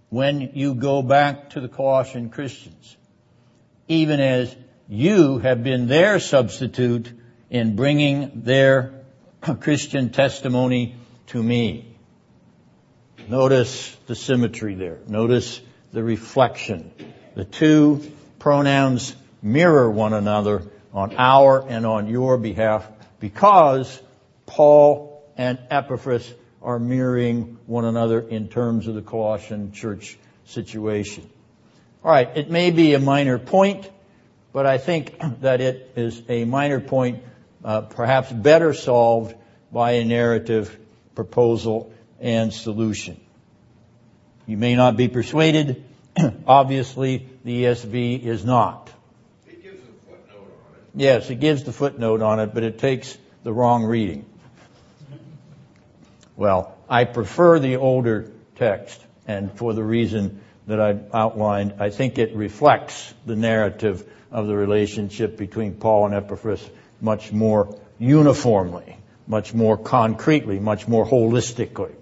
[0.08, 2.96] when you go back to the Colossian Christians,
[3.88, 4.54] even as
[4.88, 7.12] you have been their substitute
[7.48, 8.92] in bringing their
[9.60, 10.96] Christian testimony
[11.28, 11.96] to me.
[13.28, 14.98] Notice the symmetry there.
[15.06, 15.60] Notice
[15.92, 16.92] the reflection.
[17.34, 24.00] The two pronouns mirror one another on our and on your behalf because
[24.46, 31.28] Paul and Epaphras are mirroring one another in terms of the Colossian church situation.
[32.04, 33.88] Alright, it may be a minor point,
[34.52, 37.22] but I think that it is a minor point,
[37.64, 39.34] uh, perhaps better solved
[39.72, 40.76] by a narrative
[41.14, 43.20] proposal and solution.
[44.50, 45.84] You may not be persuaded.
[46.44, 48.90] Obviously, the ESV is not.
[49.46, 50.90] It gives a footnote on it.
[50.96, 54.26] Yes, it gives the footnote on it, but it takes the wrong reading.
[56.36, 62.18] Well, I prefer the older text, and for the reason that I outlined, I think
[62.18, 66.68] it reflects the narrative of the relationship between Paul and Epaphras
[67.00, 68.96] much more uniformly,
[69.28, 71.94] much more concretely, much more holistically.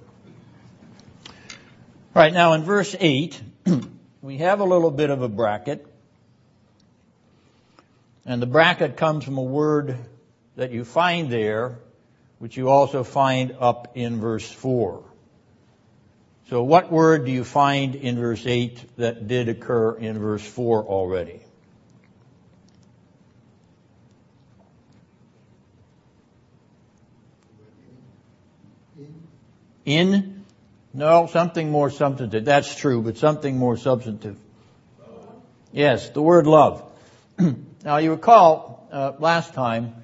[2.14, 3.40] Right now in verse 8,
[4.22, 5.86] we have a little bit of a bracket.
[8.24, 9.96] And the bracket comes from a word
[10.56, 11.78] that you find there
[12.38, 15.02] which you also find up in verse 4.
[16.48, 20.84] So what word do you find in verse 8 that did occur in verse 4
[20.84, 21.40] already?
[29.84, 30.37] In?
[30.94, 32.44] No, something more substantive.
[32.44, 34.38] That's true, but something more substantive.
[35.72, 36.82] Yes, the word love.
[37.84, 39.94] now you recall, uh, last time,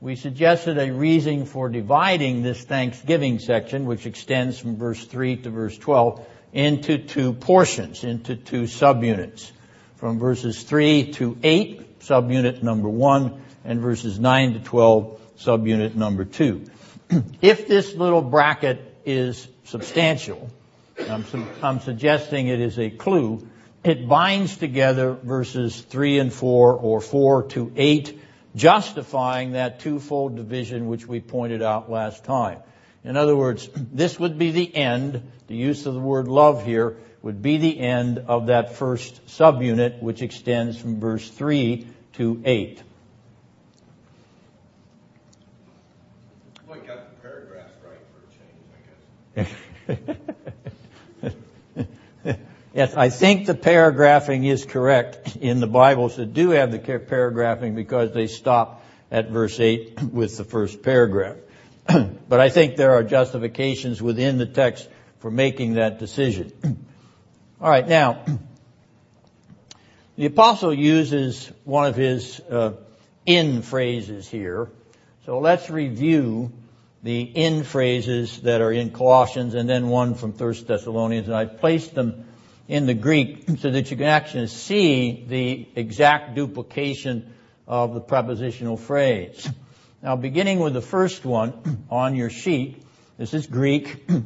[0.00, 5.50] we suggested a reason for dividing this Thanksgiving section, which extends from verse 3 to
[5.50, 9.50] verse 12, into two portions, into two subunits.
[9.96, 16.24] from verses 3 to 8, subunit number 1, and verses 9 to 12, subunit number
[16.24, 16.64] 2.
[17.42, 20.50] if this little bracket is substantial,
[21.08, 23.46] I'm, su- I'm suggesting it is a clue,
[23.84, 28.20] it binds together verses 3 and 4 or 4 to 8,
[28.56, 32.58] justifying that twofold division which we pointed out last time.
[33.04, 36.96] In other words, this would be the end, the use of the word love here
[37.22, 42.82] would be the end of that first subunit, which extends from verse 3 to 8.
[46.66, 49.27] Well, you got the paragraphs right for a change, I guess.
[52.78, 57.74] Yes, I think the paragraphing is correct in the Bibles that do have the paragraphing
[57.74, 61.38] because they stop at verse 8 with the first paragraph.
[61.88, 66.52] but I think there are justifications within the text for making that decision.
[67.60, 68.24] All right, now,
[70.16, 72.74] the apostle uses one of his uh,
[73.26, 74.70] in phrases here.
[75.26, 76.52] So let's review
[77.02, 81.28] the in phrases that are in Colossians and then one from First Thessalonians.
[81.28, 82.26] And I've placed them
[82.66, 87.32] in the Greek so that you can actually see the exact duplication
[87.66, 89.48] of the prepositional phrase.
[90.02, 92.82] Now beginning with the first one on your sheet,
[93.16, 94.08] this is Greek.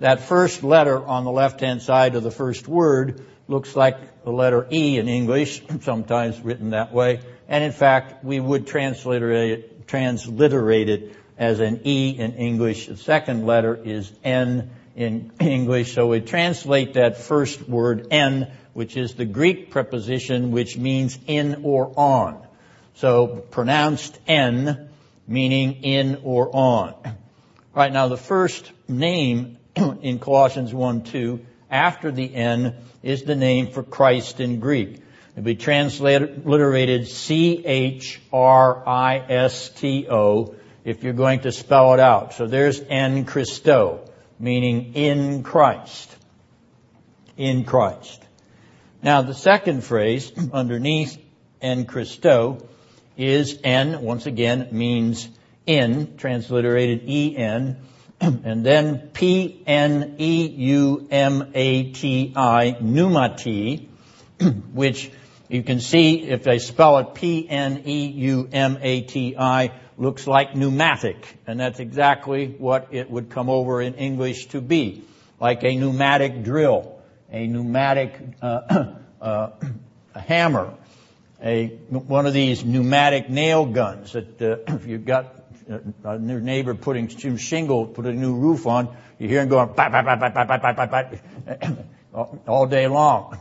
[0.00, 4.66] That first letter on the left-hand side of the first word looks like the letter
[4.70, 7.20] E in English, sometimes written that way.
[7.48, 12.86] And in fact, we would transliterate it, transliterate it as an E in English.
[12.86, 15.94] The second letter is N in English.
[15.94, 21.62] So we translate that first word en, which is the Greek preposition which means in
[21.64, 22.46] or on.
[22.94, 24.88] So pronounced en,
[25.26, 26.94] meaning in or on.
[27.74, 33.72] Right now the first name in Colossians 1 2, after the en, is the name
[33.72, 35.00] for Christ in Greek.
[35.32, 38.24] It'll be transliterated C-H-R-I-S-T-O
[40.84, 42.34] if you're going to spell it out.
[42.34, 44.08] So there's en Christo,
[44.38, 46.14] meaning in Christ.
[47.36, 48.22] In Christ.
[49.02, 51.18] Now the second phrase underneath
[51.60, 52.66] en Christo
[53.16, 55.28] is en, once again, means
[55.66, 57.76] in, transliterated E-N,
[58.20, 59.56] and then P-N-E-U-M-A-T-I,
[62.80, 63.88] pneumati,
[64.72, 65.10] which
[65.48, 67.70] you can see if they spell it P-N-E-U-M-A-T-I,
[69.96, 75.04] looks like pneumatic, and that's exactly what it would come over in English to be,
[75.38, 76.98] like a pneumatic drill,
[77.30, 79.50] a pneumatic uh, uh,
[80.14, 80.74] a hammer,
[81.42, 85.34] a one of these pneumatic nail guns that uh, if you've got
[86.04, 89.72] a new neighbor putting some shingle, put a new roof on, you hear him going
[89.74, 91.78] bat, bat, bat, bat, bat, bat, bat, bat,
[92.46, 93.38] all day long.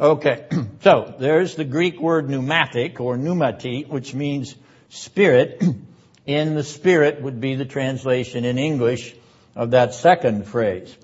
[0.00, 0.46] Okay,
[0.82, 4.54] so there's the Greek word pneumatic or pneumati, which means
[4.90, 5.60] spirit.
[6.26, 9.14] In the spirit would be the translation in English
[9.56, 10.94] of that second phrase.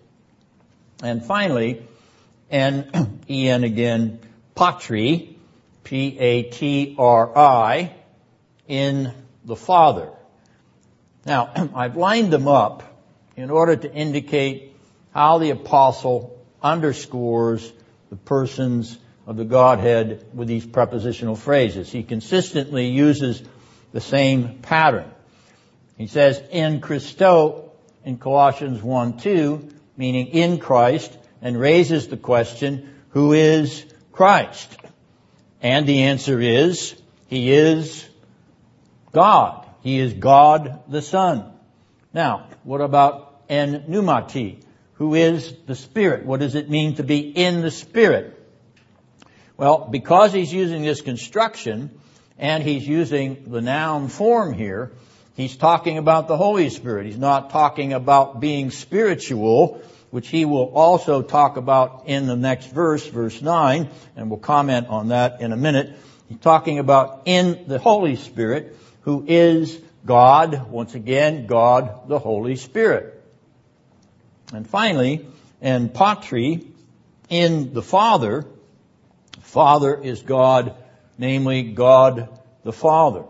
[1.03, 1.82] And finally,
[2.51, 4.18] en, E-N again,
[4.55, 5.38] patri,
[5.84, 6.74] P-A-T-R-I,
[8.68, 9.14] in
[9.47, 10.11] the Father.
[11.24, 12.82] Now, I've lined them up
[13.34, 14.76] in order to indicate
[15.14, 17.72] how the apostle underscores
[18.14, 18.96] the persons
[19.26, 21.90] of the Godhead with these prepositional phrases.
[21.90, 23.42] He consistently uses
[23.92, 25.10] the same pattern.
[25.98, 27.72] He says, in Christo,
[28.04, 34.76] in Colossians 1, 2, meaning in Christ, and raises the question, who is Christ?
[35.60, 36.94] And the answer is,
[37.26, 38.08] He is
[39.10, 39.66] God.
[39.82, 41.50] He is God the Son.
[42.12, 44.62] Now, what about en pneumati?
[44.95, 46.24] Who is the Spirit?
[46.24, 48.40] What does it mean to be in the Spirit?
[49.57, 51.90] Well, because he's using this construction,
[52.38, 54.92] and he's using the noun form here,
[55.36, 57.07] he's talking about the Holy Spirit.
[57.07, 62.66] He's not talking about being spiritual, which he will also talk about in the next
[62.66, 65.97] verse, verse 9, and we'll comment on that in a minute.
[66.28, 72.57] He's talking about in the Holy Spirit, who is God, once again, God the Holy
[72.57, 73.13] Spirit.
[74.55, 75.26] And finally,
[75.61, 76.66] and patri,
[77.28, 78.44] in the Father,
[79.40, 80.74] Father is God,
[81.18, 82.28] namely God
[82.64, 83.24] the Father.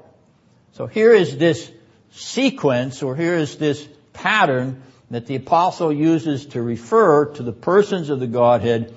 [0.73, 1.71] So here is this
[2.13, 8.11] sequence, or here is this pattern that the apostle uses to refer to the persons
[8.11, 8.95] of the Godhead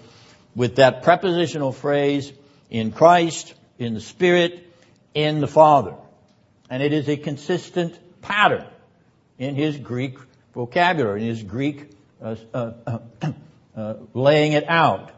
[0.55, 2.31] with that prepositional phrase,
[2.69, 4.73] in Christ, in the Spirit,
[5.13, 5.95] in the Father.
[6.69, 8.65] And it is a consistent pattern
[9.37, 10.17] in his Greek
[10.53, 11.91] vocabulary, in his Greek
[12.21, 12.99] Uh, uh,
[13.75, 15.11] uh, laying it out.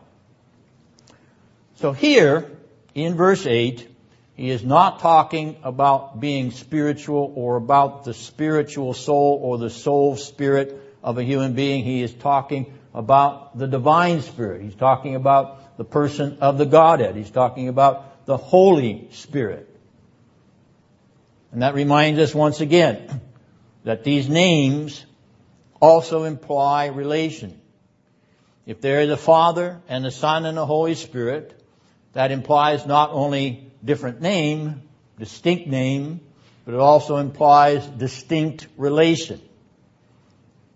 [1.76, 2.52] So here,
[2.94, 3.88] in verse 8,
[4.36, 10.18] he is not talking about being spiritual or about the spiritual soul or the soul
[10.18, 11.86] spirit of a human being.
[11.86, 14.62] He is talking about the divine spirit.
[14.62, 17.16] He's talking about the person of the Godhead.
[17.16, 19.68] He's talking about the Holy Spirit.
[21.52, 23.22] And that reminds us once again
[23.86, 25.06] that these names
[25.80, 27.60] also imply relation.
[28.66, 31.60] If there is a Father and a Son and the Holy Spirit,
[32.14, 34.82] that implies not only different name,
[35.18, 36.22] distinct name,
[36.66, 39.42] but it also implies distinct relation.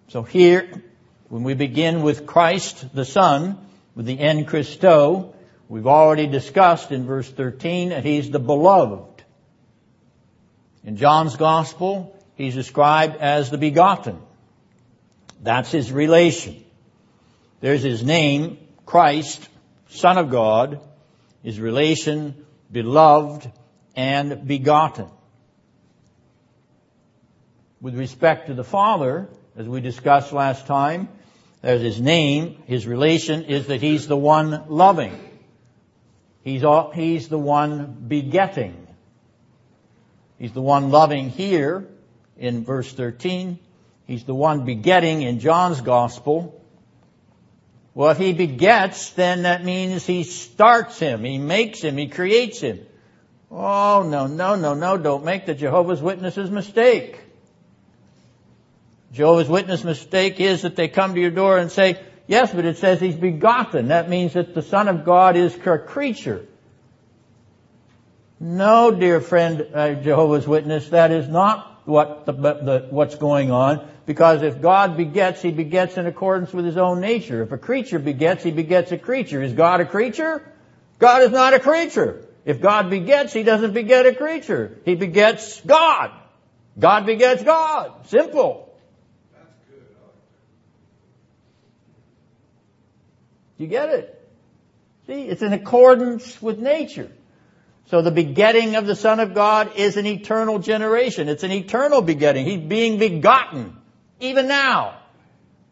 [0.10, 0.70] So here,
[1.30, 3.58] when we begin with Christ the Son,
[3.95, 5.36] with the en Christo,
[5.70, 9.24] we've already discussed in verse 13 that He's the beloved.
[10.84, 14.20] In John's Gospel, He's described as the begotten.
[15.43, 16.63] That's His relation.
[17.59, 19.47] There's His name, Christ,
[19.89, 20.79] Son of God,
[21.43, 23.51] His relation, beloved,
[23.95, 25.07] and begotten.
[27.81, 31.09] With respect to the Father, as we discussed last time,
[31.61, 35.17] there's his name, his relation is that he's the one loving.
[36.41, 38.87] He's, all, he's the one begetting.
[40.37, 41.87] He's the one loving here
[42.37, 43.59] in verse 13.
[44.06, 46.62] He's the one begetting in John's gospel.
[47.93, 52.60] Well, if he begets, then that means he starts him, he makes him, he creates
[52.60, 52.80] him.
[53.51, 57.20] Oh, no, no, no, no, don't make the Jehovah's Witnesses mistake.
[59.12, 62.78] Jehovah's Witness mistake is that they come to your door and say, yes, but it
[62.78, 63.89] says he's begotten.
[63.89, 66.47] That means that the Son of God is a creature.
[68.39, 73.88] No, dear friend, uh, Jehovah's Witness, that is not what the, the, what's going on.
[74.06, 77.41] Because if God begets, He begets in accordance with His own nature.
[77.43, 79.41] If a creature begets, He begets a creature.
[79.41, 80.43] Is God a creature?
[80.99, 82.28] God is not a creature.
[82.45, 84.78] If God begets, He doesn't beget a creature.
[84.84, 86.12] He begets God.
[86.78, 88.08] God begets God.
[88.08, 88.74] Simple.
[93.58, 94.20] You get it?
[95.08, 97.12] See, it's in accordance with nature.
[97.88, 101.30] So the begetting of the Son of God is an eternal generation.
[101.30, 102.45] It's an eternal begetting.
[102.45, 103.78] He's being begotten,
[104.24, 104.97] even now,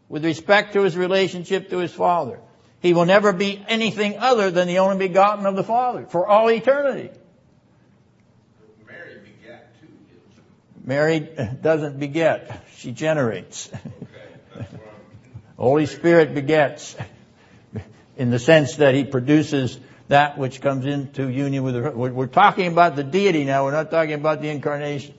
[0.08, 2.38] with respect to his relationship to his Father.
[2.80, 6.50] He will never be anything other than the only begotten of the Father for all
[6.50, 7.10] eternity.
[8.86, 9.88] Mary begat too.
[10.84, 11.20] Mary
[11.62, 12.64] doesn't beget.
[12.76, 13.70] She generates.
[14.54, 14.66] Okay,
[15.56, 16.96] Holy Spirit begets
[18.16, 19.78] in the sense that he produces
[20.08, 23.90] that which comes into union with the, we're talking about the deity now, we're not
[23.90, 25.14] talking about the incarnation.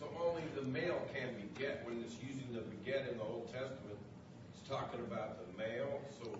[0.00, 3.98] So only the male can beget when it's using the beget in the Old Testament.
[4.54, 6.30] It's talking about the male, so.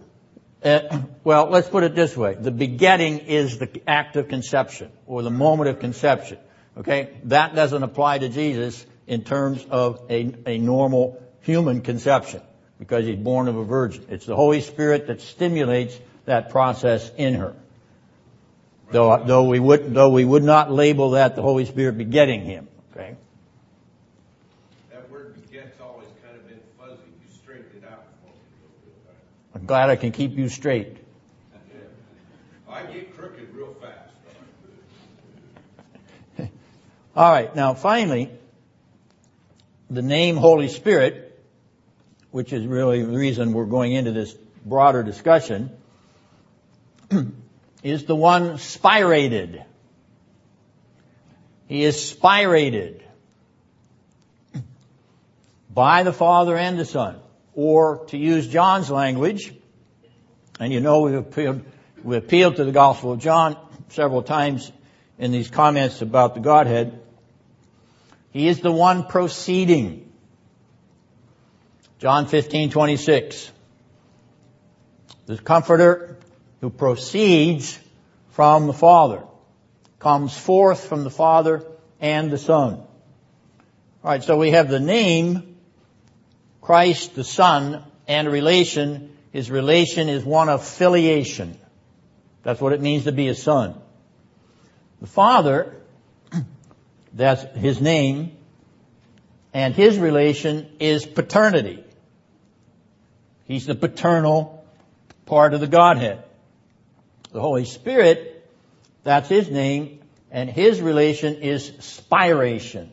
[0.65, 2.35] Uh, well, let's put it this way.
[2.35, 6.39] The begetting is the act of conception or the moment of conception.
[6.79, 7.11] Okay?
[7.25, 12.43] That doesn't apply to Jesus in terms of a, a normal human conception
[12.79, 14.07] because he's born of a virgin.
[14.09, 17.55] It's the Holy Spirit that stimulates that process in her.
[18.91, 22.69] Though, though we would, though we would not label that the Holy Spirit begetting him.
[22.93, 23.17] Okay?
[24.91, 27.01] That word beget's always kind of been fuzzy.
[27.01, 29.52] You straightened it out for me a little bit.
[29.63, 30.97] I'm glad I can keep you straight.
[32.69, 34.11] I get crooked real fast.
[37.15, 37.55] All right.
[37.55, 38.29] Now, finally,
[39.89, 41.41] the name Holy Spirit,
[42.33, 44.35] which is really the reason we're going into this
[44.67, 45.71] broader discussion,
[47.85, 49.65] is the one spirated.
[51.69, 53.01] He is spirated
[55.73, 57.21] by the Father and the Son.
[57.55, 59.53] Or to use John's language,
[60.59, 61.63] and you know we appealed,
[62.03, 63.57] we appealed to the Gospel of John
[63.91, 64.73] several times
[65.19, 67.01] in these comments about the Godhead.
[68.31, 70.11] He is the one proceeding.
[71.99, 73.51] John 15, 26.
[75.27, 76.19] The Comforter
[76.63, 77.79] who proceeds
[78.31, 79.25] from the Father,
[79.99, 81.65] comes forth from the Father
[82.01, 82.83] and the Son.
[84.03, 85.52] Alright, so we have the name,
[86.63, 89.15] Christ the Son, and relation.
[89.33, 91.59] His relation is one of filiation.
[92.43, 93.75] That's what it means to be a son.
[95.01, 95.77] The Father,
[97.13, 98.37] that's his name,
[99.53, 101.85] and his relation is paternity.
[103.45, 104.65] He's the paternal
[105.27, 106.23] part of the Godhead.
[107.33, 108.51] The Holy Spirit,
[109.05, 110.01] that's His name,
[110.31, 112.89] and His relation is spiration.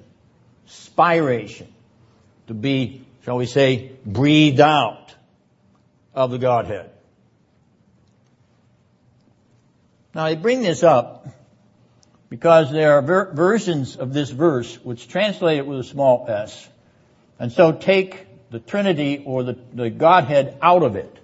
[0.67, 1.67] Spiration.
[2.47, 5.13] To be, shall we say, breathed out
[6.13, 6.91] of the Godhead.
[10.13, 11.27] Now I bring this up
[12.29, 16.67] because there are ver- versions of this verse which translate it with a small s,
[17.39, 21.15] and so take the Trinity or the, the Godhead out of it.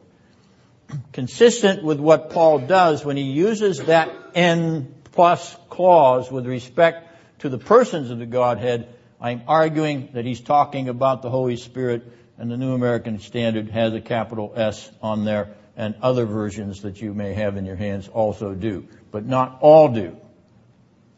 [1.13, 7.49] Consistent with what Paul does when he uses that en plus clause with respect to
[7.49, 8.87] the persons of the Godhead,
[9.20, 13.93] I'm arguing that he's talking about the Holy Spirit and the New American Standard has
[13.93, 18.07] a capital S on there and other versions that you may have in your hands
[18.07, 18.88] also do.
[19.11, 20.18] But not all do.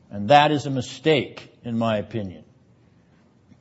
[0.09, 2.43] And that is a mistake, in my opinion.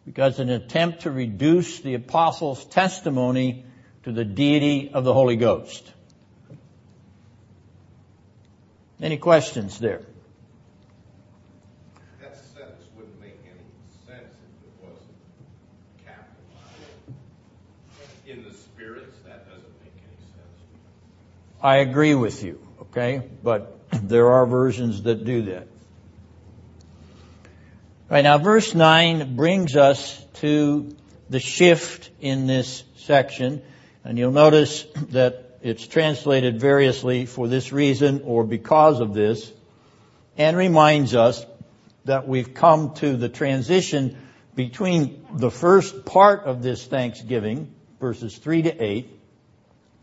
[0.05, 3.65] Because an attempt to reduce the apostles' testimony
[4.05, 5.93] to the deity of the Holy Ghost.
[9.01, 10.03] Any questions there?
[12.23, 13.67] That sentence wouldn't make any
[14.07, 15.19] sense if it wasn't
[16.07, 17.17] capitalized.
[18.27, 20.63] In the spirits, that doesn't make any sense.
[21.67, 23.29] I agree with you, okay?
[23.43, 25.67] But there are versions that do that.
[28.09, 30.95] Right now, verse 9 brings us to
[31.29, 33.63] the shift in this section,
[34.05, 39.53] and you'll notice that it's translated variously for this reason or because of this,
[40.39, 41.45] and reminds us
[42.05, 44.17] that we've come to the transition
[44.55, 49.11] between the first part of this Thanksgiving, verses 3 to 8,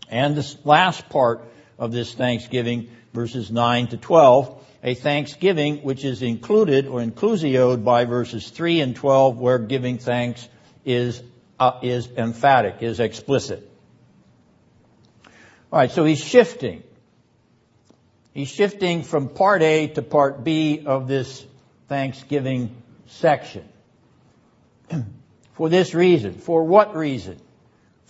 [0.10, 6.22] and this last part of this Thanksgiving, verses 9 to 12, a thanksgiving which is
[6.22, 10.48] included or inclusioed by verses 3 and 12 where giving thanks
[10.84, 11.22] is,
[11.60, 13.70] uh, is emphatic, is explicit.
[15.72, 16.84] Alright, so he's shifting.
[18.34, 21.46] He's shifting from part A to part B of this
[21.88, 22.76] Thanksgiving
[23.08, 23.68] section.
[25.54, 26.34] For this reason.
[26.34, 27.40] For what reason?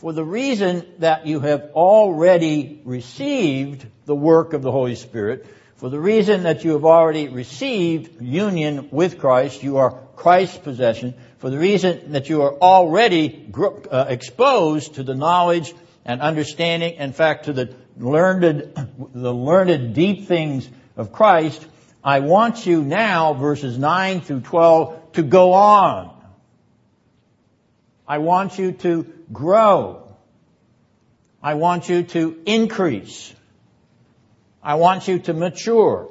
[0.03, 5.47] For the reason that you have already received the work of the Holy Spirit,
[5.77, 11.13] for the reason that you have already received union with Christ, you are Christ's possession,
[11.37, 15.73] for the reason that you are already uh, exposed to the knowledge
[16.03, 18.73] and understanding, in fact, to the learned,
[19.13, 21.65] the learned deep things of Christ,
[22.03, 26.12] I want you now, verses 9 through 12, to go on.
[28.07, 30.15] I want you to grow.
[31.41, 33.33] I want you to increase.
[34.61, 36.09] I want you to mature.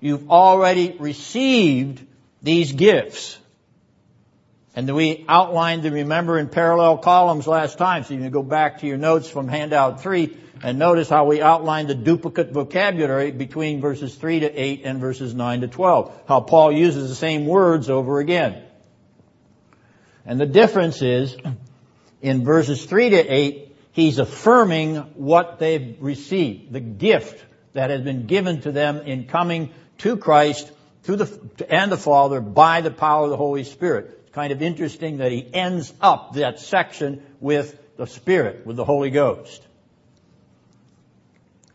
[0.00, 2.06] You've already received
[2.42, 3.38] these gifts.
[4.74, 8.80] And we outlined the remember in parallel columns last time, so you can go back
[8.80, 13.80] to your notes from handout three and notice how we outlined the duplicate vocabulary between
[13.80, 16.22] verses 3 to 8 and verses 9 to 12.
[16.28, 18.62] How Paul uses the same words over again.
[20.24, 21.36] And the difference is,
[22.22, 28.26] in verses 3 to 8, he's affirming what they've received, the gift that has been
[28.26, 30.70] given to them in coming to Christ
[31.04, 34.18] to the, and the Father by the power of the Holy Spirit.
[34.24, 38.84] It's kind of interesting that he ends up that section with the Spirit, with the
[38.84, 39.66] Holy Ghost.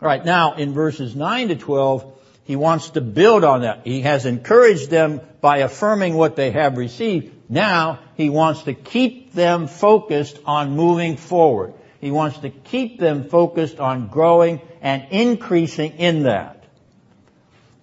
[0.02, 3.82] Alright, now in verses 9 to 12, he wants to build on that.
[3.86, 7.35] He has encouraged them by affirming what they have received.
[7.48, 11.74] Now, he wants to keep them focused on moving forward.
[12.02, 16.64] He wants to keep them focused on growing and increasing in that.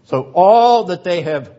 [0.05, 1.53] So all that they have,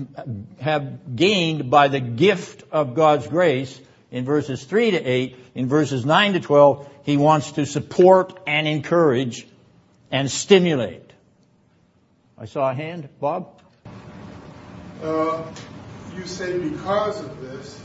[0.60, 3.80] have gained by the gift of God's grace
[4.10, 8.68] in verses 3 to 8, in verses 9 to 12, he wants to support and
[8.68, 9.46] encourage
[10.10, 11.10] and stimulate.
[12.36, 13.08] I saw a hand.
[13.20, 13.60] Bob?
[15.02, 15.42] Uh,
[16.16, 17.80] you say because of this,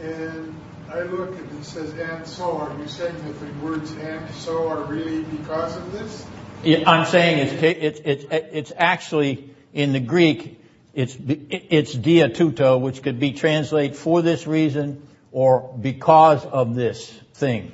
[0.00, 0.54] and
[0.90, 2.58] I look and it says and so.
[2.58, 6.26] Are you saying that the words and so are really because of this?
[6.64, 10.60] I'm saying it's, it's, it's, actually in the Greek,
[10.94, 17.10] it's, it's dia touto, which could be translated for this reason or because of this
[17.34, 17.72] thing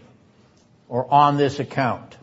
[0.88, 2.16] or on this account.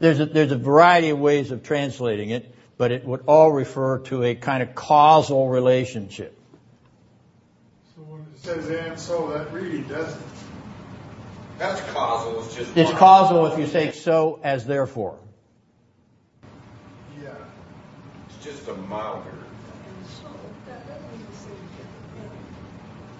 [0.00, 2.52] There's a, there's a variety of ways of translating it,
[2.82, 6.36] but it would all refer to a kind of causal relationship
[7.94, 10.20] So when it says and so, that really doesn't.
[11.60, 12.76] That's causal, it's just.
[12.76, 15.16] It's causal if you say so as therefore.
[17.22, 17.30] Yeah.
[18.30, 19.30] It's just a milder.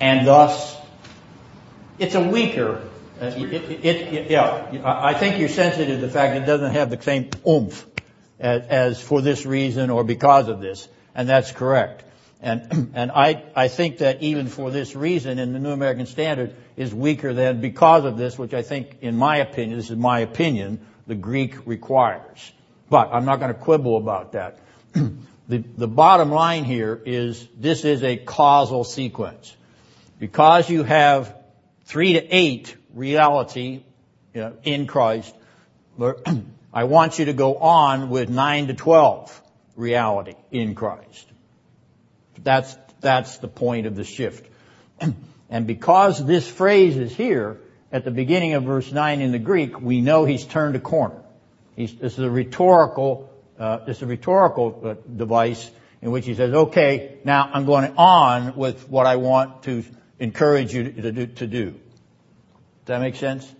[0.00, 0.76] And thus,
[2.00, 2.82] it's a weaker.
[3.20, 6.90] Uh, it, it, it, yeah, I think you're sensitive to the fact it doesn't have
[6.90, 7.86] the same oomph
[8.42, 12.04] as, as for this reason or because of this, and that's correct.
[12.42, 16.54] And, and I, I think that even for this reason in the New American Standard
[16.76, 20.18] is weaker than because of this, which I think, in my opinion, this is my
[20.20, 22.52] opinion, the Greek requires.
[22.90, 24.58] But I'm not going to quibble about that.
[24.92, 29.56] the, the bottom line here is this is a causal sequence.
[30.18, 31.36] Because you have
[31.84, 33.82] three to eight reality
[34.34, 35.34] you know, in Christ,
[36.72, 39.40] I want you to go on with nine to twelve
[39.76, 41.26] reality in Christ.
[42.42, 44.48] That's, that's the point of the shift.
[45.50, 47.58] and because this phrase is here
[47.90, 51.20] at the beginning of verse 9 in the Greek, we know he's turned a corner.
[51.76, 55.70] He's, this is a rhetorical, uh, this is a rhetorical uh, device
[56.00, 59.84] in which he says, okay, now I'm going on with what I want to
[60.18, 61.26] encourage you to.
[61.26, 61.70] To do.
[61.70, 61.80] Does
[62.86, 63.50] that make sense?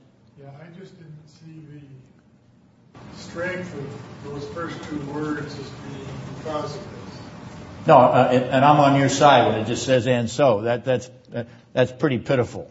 [0.41, 1.81] Yeah, I just didn't see the
[3.33, 6.07] strength of those first two words as being
[6.37, 7.87] because of this.
[7.87, 10.61] No, uh, and I'm on your side when it just says and so.
[10.61, 12.71] That, that's, that, that's pretty pitiful.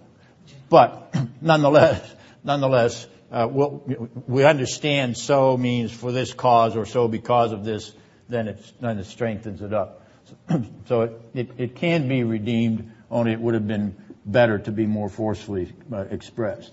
[0.69, 3.83] But nonetheless, nonetheless, uh, we'll,
[4.27, 7.91] we understand so means for this cause or so because of this,
[8.29, 10.05] then, it's, then it strengthens it up.
[10.85, 13.95] so it, it, it, can be redeemed, only it would have been
[14.27, 16.71] better to be more forcefully uh, expressed.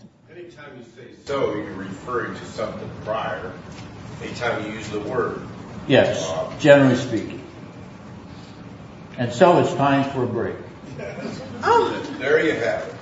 [0.49, 3.53] Anytime you say so, you're referring to something prior.
[4.23, 5.47] Anytime you use the word.
[5.87, 6.27] Yes,
[6.59, 7.45] generally speaking.
[9.19, 10.57] And so it's time for a break.
[11.63, 12.03] Oh.
[12.19, 12.97] There you have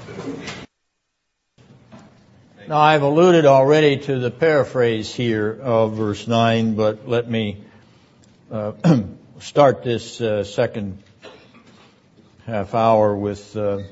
[2.58, 2.68] it.
[2.68, 7.62] Now, I've alluded already to the paraphrase here of verse 9, but let me
[8.50, 8.72] uh,
[9.38, 11.00] start this uh, second
[12.44, 13.82] half hour with uh,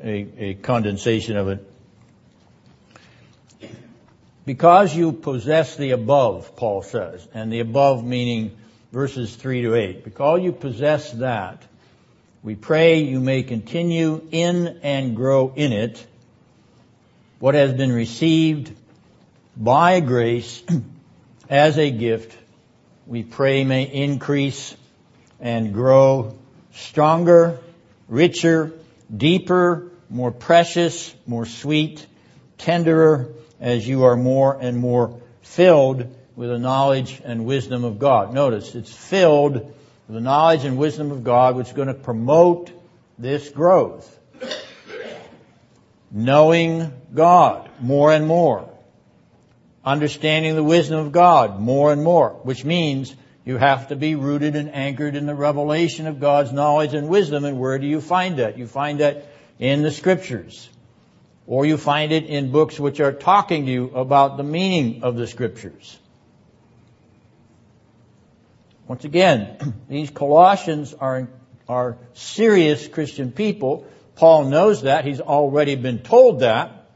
[0.00, 1.72] a, a condensation of it.
[4.46, 8.56] Because you possess the above, Paul says, and the above meaning
[8.92, 10.04] verses 3 to 8.
[10.04, 11.62] Because you possess that,
[12.44, 16.06] we pray you may continue in and grow in it
[17.40, 18.72] what has been received
[19.56, 20.62] by grace
[21.50, 22.36] as a gift,
[23.06, 24.76] we pray may increase
[25.40, 26.36] and grow
[26.72, 27.58] stronger,
[28.08, 28.72] richer,
[29.14, 32.06] deeper, more precious, more sweet,
[32.58, 33.28] tenderer,
[33.60, 38.34] as you are more and more filled with the knowledge and wisdom of God.
[38.34, 39.74] Notice, it's filled with
[40.08, 42.70] the knowledge and wisdom of God, which is going to promote
[43.18, 44.12] this growth
[46.10, 48.68] knowing God more and more,
[49.84, 54.56] understanding the wisdom of God more and more, which means you have to be rooted
[54.56, 57.44] and anchored in the revelation of God's knowledge and wisdom.
[57.44, 58.58] And where do you find that?
[58.58, 59.26] You find that
[59.58, 60.68] in the scriptures.
[61.46, 65.16] Or you find it in books which are talking to you about the meaning of
[65.16, 65.98] the scriptures.
[68.88, 71.28] Once again, these Colossians are,
[71.68, 73.86] are serious Christian people
[74.16, 75.04] Paul knows that.
[75.04, 76.88] He's already been told that.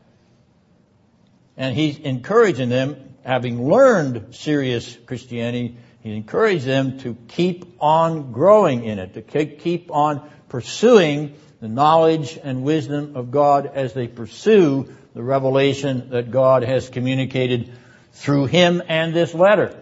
[1.56, 8.84] And he's encouraging them, having learned serious Christianity, he encouraged them to keep on growing
[8.84, 14.94] in it, to keep on pursuing the knowledge and wisdom of God as they pursue
[15.14, 17.72] the revelation that God has communicated
[18.12, 19.76] through him and this letter.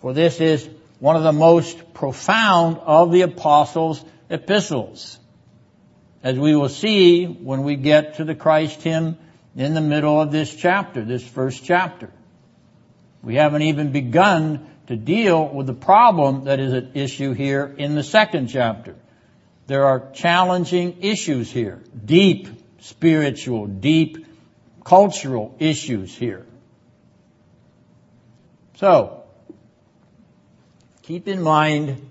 [0.00, 0.68] For this is
[0.98, 5.18] one of the most profound of the apostles' epistles
[6.22, 9.18] as we will see when we get to the Christ hymn
[9.56, 12.10] in the middle of this chapter, this first chapter.
[13.22, 17.94] We haven't even begun to deal with the problem that is at issue here in
[17.94, 18.94] the second chapter.
[19.72, 22.46] There are challenging issues here, deep
[22.80, 24.26] spiritual, deep
[24.84, 26.44] cultural issues here.
[28.74, 29.22] So,
[31.00, 32.06] keep in mind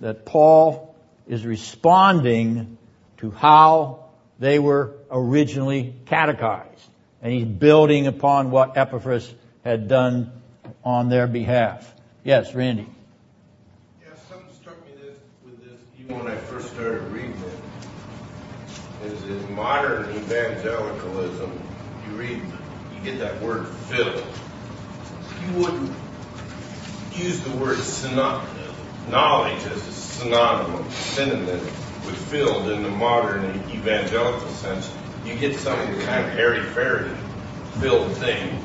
[0.00, 0.94] that Paul
[1.26, 2.78] is responding
[3.16, 4.04] to how
[4.38, 6.88] they were originally catechized.
[7.20, 9.34] And he's building upon what Epaphras
[9.64, 10.30] had done
[10.84, 11.92] on their behalf.
[12.22, 12.86] Yes, Randy.
[14.00, 17.34] Yeah, something struck me this, with this, even when I first started reading
[19.02, 21.60] it, is in modern evangelicalism,
[22.06, 22.42] you read,
[22.94, 24.24] you get that word filled.
[25.42, 25.92] You wouldn't
[27.14, 28.46] use the word synonym,
[29.10, 31.60] knowledge as a synonym, synonym
[32.06, 34.90] with filled in the modern evangelical sense,
[35.24, 37.10] you get some kind of airy fairy
[37.80, 38.58] filled thing.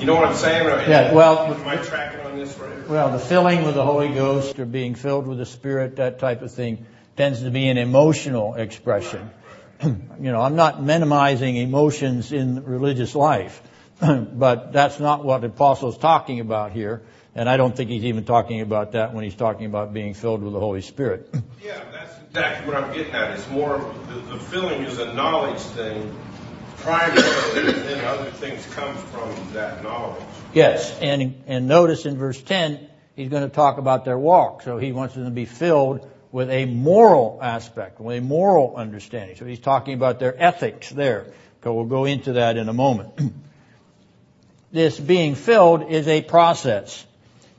[0.00, 0.66] You know what I'm saying?
[0.88, 2.88] Yeah, well, am I tracking on this right?
[2.88, 6.40] Well, the filling with the Holy Ghost or being filled with the Spirit, that type
[6.40, 6.86] of thing,
[7.18, 9.30] tends to be an emotional expression.
[9.84, 13.62] you know, I'm not minimizing emotions in religious life,
[14.00, 17.02] but that's not what the apostle's talking about here.
[17.34, 20.42] And I don't think he's even talking about that when he's talking about being filled
[20.42, 21.32] with the Holy Spirit.
[21.62, 23.32] Yeah, that's exactly what I'm getting at.
[23.32, 26.16] It's more, the, the filling is a knowledge thing
[26.80, 30.22] primarily, then other things come from that knowledge.
[30.54, 34.62] Yes, and, and notice in verse 10, he's going to talk about their walk.
[34.62, 39.36] So he wants them to be filled with a moral aspect, with a moral understanding.
[39.36, 41.32] So he's talking about their ethics there.
[41.62, 43.20] So we'll go into that in a moment.
[44.72, 47.04] this being filled is a process.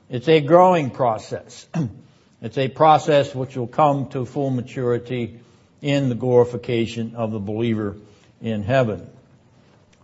[0.10, 1.68] It's a growing process.
[2.42, 5.40] it's a process which will come to full maturity
[5.82, 7.98] in the glorification of the believer
[8.42, 9.08] in heaven.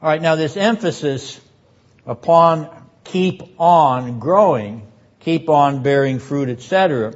[0.01, 1.39] All right, now this emphasis
[2.05, 2.69] upon
[3.03, 4.87] keep on growing,
[5.19, 7.15] keep on bearing fruit, etc.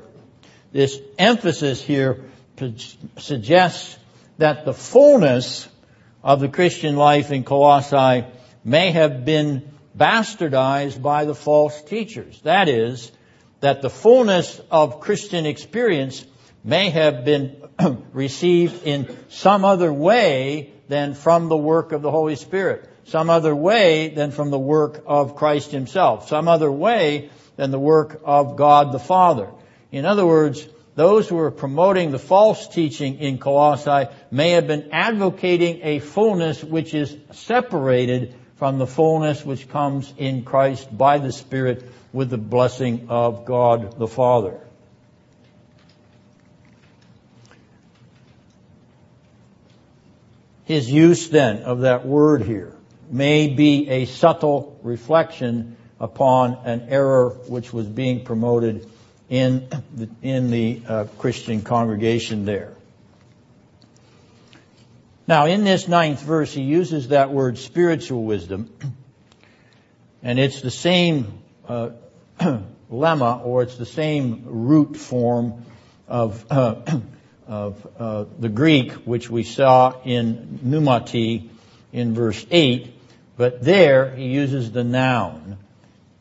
[0.72, 2.26] This emphasis here
[3.17, 3.97] suggests
[4.38, 5.67] that the fullness
[6.24, 8.26] of the Christian life in Colossae
[8.63, 12.39] may have been bastardized by the false teachers.
[12.41, 13.11] That is,
[13.59, 16.26] that the fullness of Christian experience
[16.63, 17.61] may have been
[18.13, 23.56] received in some other way than from the work of the Holy Spirit, some other
[23.56, 28.58] way than from the work of Christ Himself, some other way than the work of
[28.58, 29.48] God the Father.
[29.94, 34.89] In other words, those who were promoting the false teaching in Colossae may have been
[34.92, 41.32] advocating a fullness which is separated from the fullness which comes in Christ by the
[41.32, 44.60] Spirit with the blessing of God the Father.
[50.72, 52.74] His use then of that word here
[53.09, 58.89] may be a subtle reflection upon an error which was being promoted
[59.28, 62.74] in the, in the uh, Christian congregation there.
[65.28, 68.74] Now, in this ninth verse, he uses that word spiritual wisdom,
[70.24, 71.89] and it's the same uh,
[72.89, 75.65] lemma, or it's the same root form
[76.07, 76.76] of, uh,
[77.48, 81.50] of uh, the Greek, which we saw in pneumati
[81.92, 82.94] in verse 8,
[83.38, 85.58] but there he uses the noun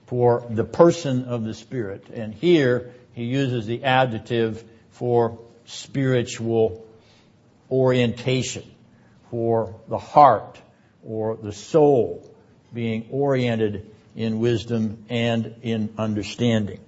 [0.07, 6.85] for the person of the Spirit, and here he uses the adjective for spiritual
[7.71, 8.65] orientation,
[9.31, 10.61] for the heart
[11.05, 12.29] or the soul
[12.75, 16.81] being oriented in wisdom and in understanding.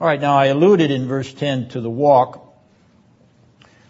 [0.00, 2.40] All right, now I alluded in verse 10 to the walk.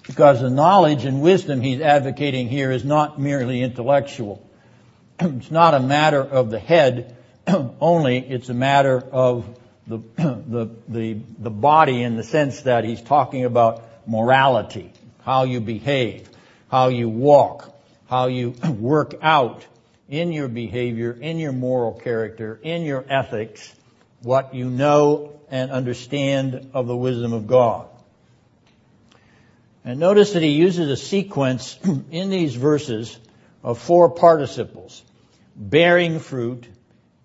[0.07, 4.47] Because the knowledge and wisdom he's advocating here is not merely intellectual.
[5.21, 7.17] it's not a matter of the head,
[7.81, 13.01] only it's a matter of the, the, the, the body in the sense that he's
[13.01, 14.93] talking about morality,
[15.23, 16.29] how you behave,
[16.71, 17.75] how you walk,
[18.11, 19.65] how you work out
[20.11, 23.75] in your behavior, in your moral character, in your ethics,
[24.25, 27.87] what you know and understand of the wisdom of God.
[29.85, 31.79] And notice that he uses a sequence
[32.11, 33.19] in these verses
[33.63, 35.03] of four participles.
[35.57, 36.67] Bearing fruit,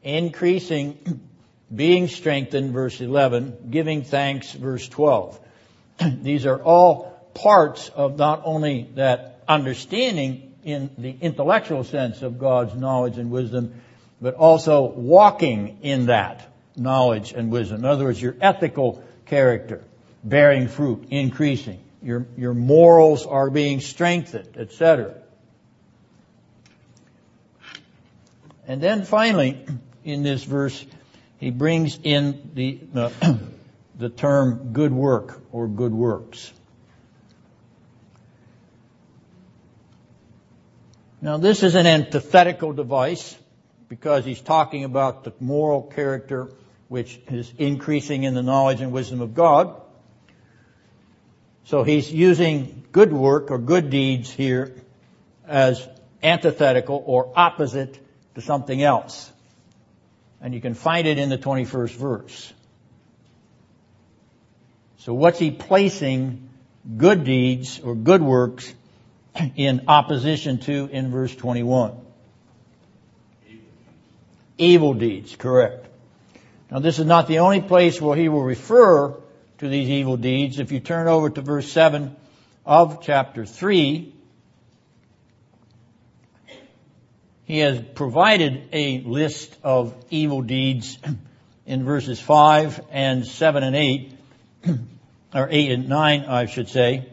[0.04, 1.22] increasing,
[1.76, 5.40] being strengthened, verse 11, giving thanks, verse 12.
[6.22, 12.76] These are all parts of not only that understanding in the intellectual sense of God's
[12.76, 13.82] knowledge and wisdom,
[14.22, 16.49] but also walking in that
[16.80, 17.80] knowledge and wisdom.
[17.80, 19.84] In other words, your ethical character,
[20.24, 21.80] bearing fruit, increasing.
[22.02, 25.16] Your, your morals are being strengthened, etc.
[28.68, 29.66] And then finally,
[30.04, 30.86] in this verse,
[31.40, 32.80] he brings in the,
[33.98, 36.54] the term good work or good works.
[41.22, 43.38] Now this is an antithetical device
[43.90, 46.50] because he's talking about the moral character
[46.90, 49.80] which is increasing in the knowledge and wisdom of God.
[51.66, 54.74] So he's using good work or good deeds here
[55.48, 55.88] as
[56.22, 58.00] antithetical or opposite
[58.36, 59.32] to something else.
[60.42, 62.54] And you can find it in the 21st verse.
[64.98, 66.50] So what's he placing
[66.98, 68.74] good deeds or good works
[69.56, 71.94] in opposition to in verse 21?
[74.58, 75.89] Evil deeds, correct.
[76.72, 79.16] Now this is not the only place where he will refer
[79.60, 80.60] to these evil deeds.
[80.60, 82.16] If you turn over to verse 7
[82.66, 84.14] of chapter 3,
[87.50, 91.00] He has provided a list of evil deeds
[91.66, 94.18] in verses 5 and 7 and 8,
[95.34, 97.10] or 8 and 9, I should say.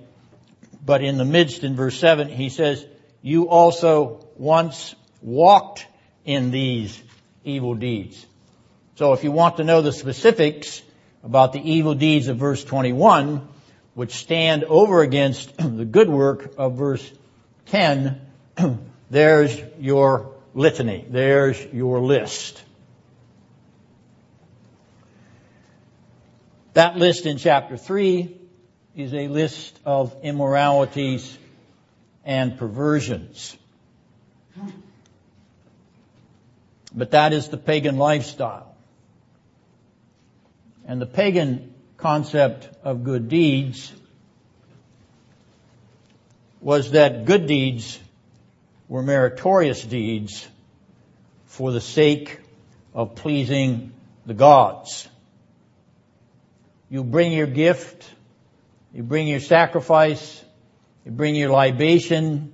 [0.85, 2.85] But in the midst, in verse 7, he says,
[3.23, 5.87] You also once walked
[6.27, 7.03] in these
[7.43, 8.27] evil deeds.
[8.97, 10.82] So if you want to know the specifics
[11.22, 13.47] about the evil deeds of verse 21,
[13.92, 17.12] which stand over against the good work of verse
[17.66, 18.18] 10,
[19.11, 21.05] there's your litany.
[21.07, 22.62] There's your list.
[26.72, 28.34] That list in chapter 3
[28.97, 31.36] is a list of immoralities
[32.24, 33.59] and perversions.
[36.94, 38.76] But that is the pagan lifestyle.
[40.87, 43.93] And the pagan concept of good deeds
[46.61, 47.99] was that good deeds
[48.89, 50.47] were meritorious deeds
[51.47, 52.39] for the sake
[52.95, 53.93] of pleasing
[54.26, 55.09] the gods.
[56.89, 58.09] You bring your gift,
[58.95, 60.45] you bring your sacrifice,
[61.05, 62.53] you bring your libation,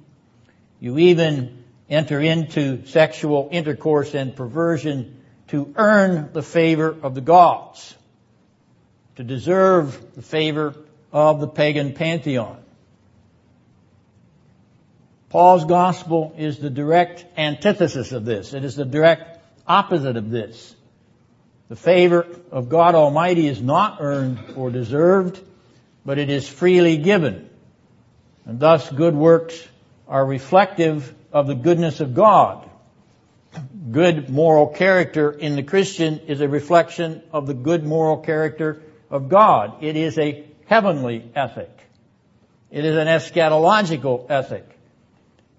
[0.80, 7.94] you even enter into sexual intercourse and perversion to earn the favor of the gods,
[9.16, 10.74] to deserve the favor
[11.12, 12.58] of the pagan pantheon.
[15.28, 18.52] Paul's gospel is the direct antithesis of this.
[18.52, 20.74] It is the direct opposite of this.
[21.68, 25.40] The favor of God Almighty is not earned or deserved,
[26.04, 27.48] but it is freely given.
[28.44, 29.66] And thus good works
[30.06, 32.68] are reflective of the goodness of God.
[33.90, 38.82] Good moral character in the Christian is a reflection of the good moral character
[39.12, 39.84] of God.
[39.84, 41.70] It is a heavenly ethic.
[42.70, 44.66] It is an eschatological ethic.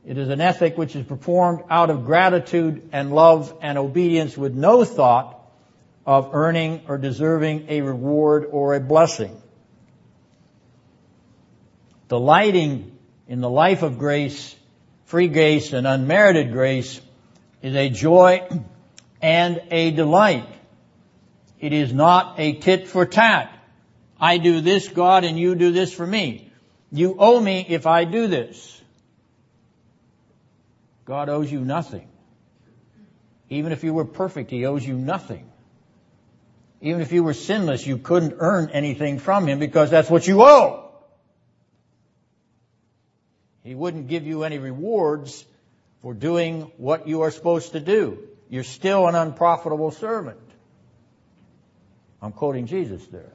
[0.05, 4.53] It is an ethic which is performed out of gratitude and love and obedience with
[4.53, 5.39] no thought
[6.05, 9.39] of earning or deserving a reward or a blessing.
[12.09, 12.97] Delighting
[13.27, 14.53] in the life of grace,
[15.05, 16.99] free grace and unmerited grace
[17.61, 18.47] is a joy
[19.21, 20.47] and a delight.
[21.63, 23.49] It is not a tit for tat.
[24.19, 26.51] I do this, God, and you do this for me.
[26.91, 28.81] You owe me if I do this.
[31.05, 32.09] God owes you nothing.
[33.49, 35.49] Even if you were perfect, He owes you nothing.
[36.81, 40.43] Even if you were sinless, you couldn't earn anything from Him because that's what you
[40.43, 40.91] owe.
[43.63, 45.45] He wouldn't give you any rewards
[46.01, 48.19] for doing what you are supposed to do.
[48.49, 50.42] You're still an unprofitable servant.
[52.23, 53.33] I'm quoting Jesus there.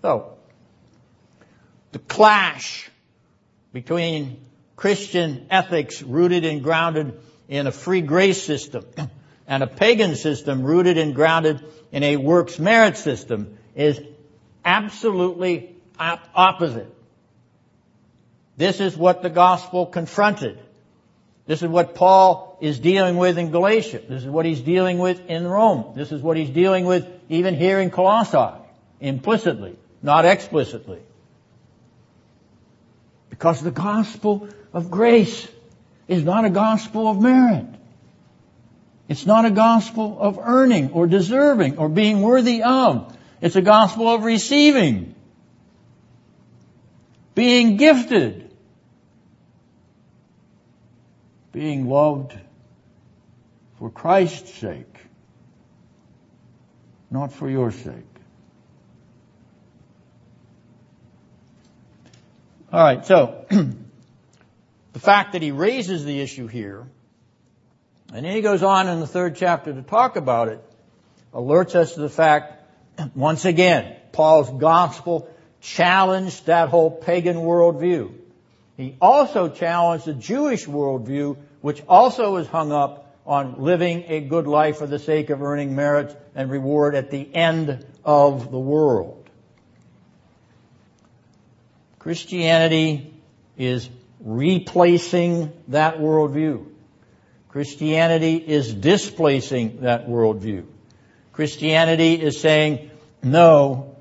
[0.00, 0.34] So,
[1.90, 2.88] the clash
[3.72, 4.38] between
[4.76, 7.18] Christian ethics rooted and grounded
[7.48, 8.84] in a free grace system
[9.48, 14.00] and a pagan system rooted and grounded in a works merit system is
[14.64, 16.94] absolutely opposite.
[18.56, 20.60] This is what the gospel confronted.
[21.46, 24.00] This is what Paul is dealing with in Galatia.
[24.08, 25.92] This is what he's dealing with in Rome.
[25.94, 28.56] This is what he's dealing with even here in Colossae,
[29.00, 31.00] implicitly, not explicitly.
[33.28, 35.46] Because the gospel of grace
[36.08, 37.66] is not a gospel of merit.
[39.08, 43.16] It's not a gospel of earning or deserving or being worthy of.
[43.40, 45.14] It's a gospel of receiving.
[47.34, 48.50] Being gifted.
[51.52, 52.36] Being loved
[53.78, 54.94] for Christ's sake.
[57.10, 58.04] Not for your sake.
[62.72, 63.46] Alright, so
[64.92, 66.86] the fact that he raises the issue here,
[68.12, 70.60] and then he goes on in the third chapter to talk about it,
[71.32, 72.64] alerts us to the fact,
[73.14, 75.28] once again, Paul's gospel
[75.60, 78.12] challenged that whole pagan worldview.
[78.76, 84.46] He also challenged the Jewish worldview, which also was hung up on living a good
[84.46, 89.28] life for the sake of earning merit and reward at the end of the world.
[91.98, 93.12] Christianity
[93.56, 96.66] is replacing that worldview.
[97.48, 100.66] Christianity is displacing that worldview.
[101.32, 102.90] Christianity is saying,
[103.22, 103.96] no,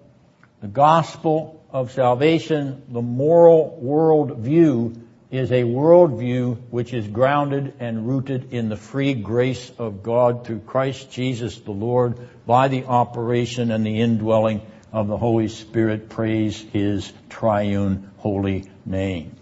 [0.61, 5.01] the gospel of salvation, the moral worldview
[5.38, 10.59] is a worldview which is grounded and rooted in the free grace of God through
[10.59, 14.61] Christ Jesus the Lord by the operation and the indwelling
[14.91, 16.09] of the Holy Spirit.
[16.09, 19.36] Praise His triune holy name.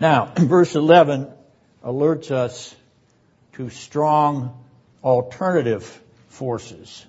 [0.00, 1.28] Now, verse 11
[1.84, 2.74] alerts us
[3.54, 4.64] to strong
[5.02, 7.04] alternative forces.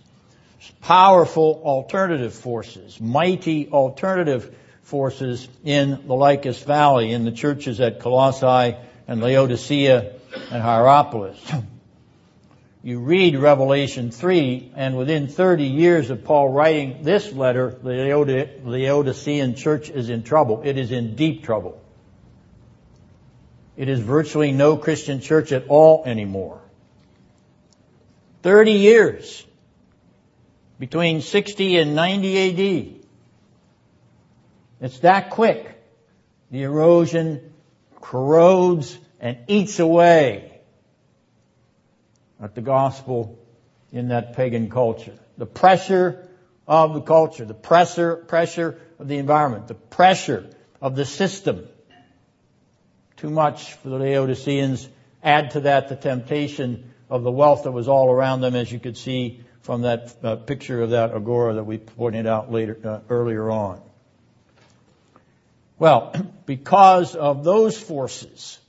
[0.81, 8.75] Powerful alternative forces, mighty alternative forces in the Lycus Valley, in the churches at Colossae
[9.07, 10.13] and Laodicea
[10.51, 11.39] and Hierapolis.
[12.83, 19.55] you read Revelation 3, and within 30 years of Paul writing this letter, the Laodicean
[19.55, 20.61] church is in trouble.
[20.65, 21.81] It is in deep trouble.
[23.77, 26.59] It is virtually no Christian church at all anymore.
[28.43, 29.45] 30 years
[30.79, 33.05] between 60 and 90 AD.
[34.81, 35.75] It's that quick.
[36.51, 37.53] The erosion
[38.01, 40.61] corrodes and eats away
[42.41, 43.37] at the gospel
[43.91, 45.19] in that pagan culture.
[45.37, 46.29] The pressure
[46.65, 50.49] of the culture, the pressure, pressure of the environment, the pressure
[50.81, 51.67] of the system.
[53.17, 54.87] Too much for the Laodiceans.
[55.21, 58.79] Add to that the temptation of the wealth that was all around them, as you
[58.79, 62.99] could see from that uh, picture of that agora that we pointed out later, uh,
[63.09, 63.81] earlier on.
[65.77, 66.13] Well,
[66.45, 68.59] because of those forces,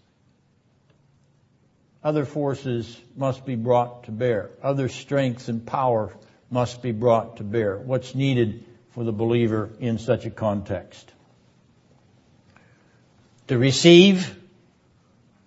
[2.03, 4.51] other forces must be brought to bear.
[4.63, 6.15] Other strengths and power
[6.51, 7.77] must be brought to bear.
[7.77, 11.13] What's needed for the believer in such a context?
[13.49, 14.35] To receive,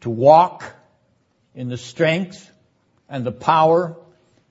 [0.02, 0.64] to walk
[1.56, 2.50] in the strength
[3.10, 3.96] and the power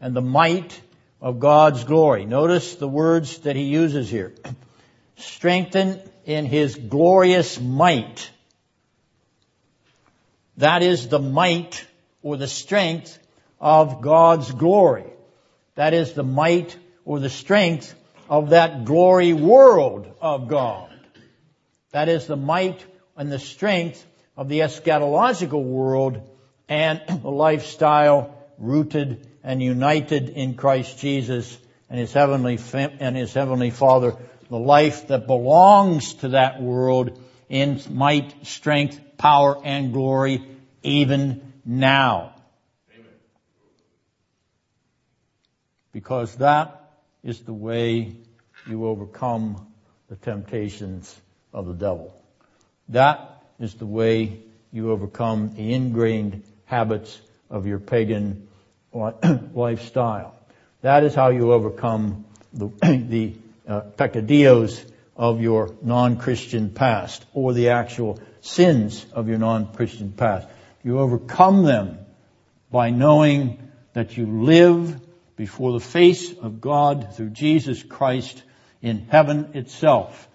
[0.03, 0.79] and the might
[1.21, 2.27] of God's glory.
[2.27, 4.35] Notice the words that he uses here.
[5.17, 8.29] Strengthen in his glorious might.
[10.57, 11.87] That is the might
[12.21, 13.17] or the strength
[13.61, 15.07] of God's glory.
[15.77, 17.95] That is the might or the strength
[18.29, 20.91] of that glory world of God.
[21.93, 22.85] That is the might
[23.17, 24.05] and the strength
[24.37, 26.29] of the eschatological world
[26.69, 31.59] and the lifestyle rooted and united in Christ Jesus
[31.91, 34.17] and his heavenly and his heavenly Father,
[34.49, 37.19] the life that belongs to that world
[37.49, 40.43] in might, strength, power, and glory
[40.83, 42.35] even now.
[45.93, 46.91] Because that
[47.23, 48.17] is the way
[48.67, 49.67] you overcome
[50.09, 51.15] the temptations
[51.53, 52.15] of the devil.
[52.89, 54.41] That is the way
[54.73, 57.21] you overcome the ingrained habits
[57.51, 58.49] of your pagan
[59.55, 60.35] lifestyle.
[60.83, 63.35] That is how you overcome the, the
[63.67, 64.85] uh, peccadillos
[65.17, 70.49] of your non-Christian past or the actual sins of your non-Christian past.
[70.83, 71.99] You overcome them
[72.71, 75.01] by knowing that you live
[75.37, 78.43] before the face of God through Jesus Christ
[78.81, 80.29] in heaven itself.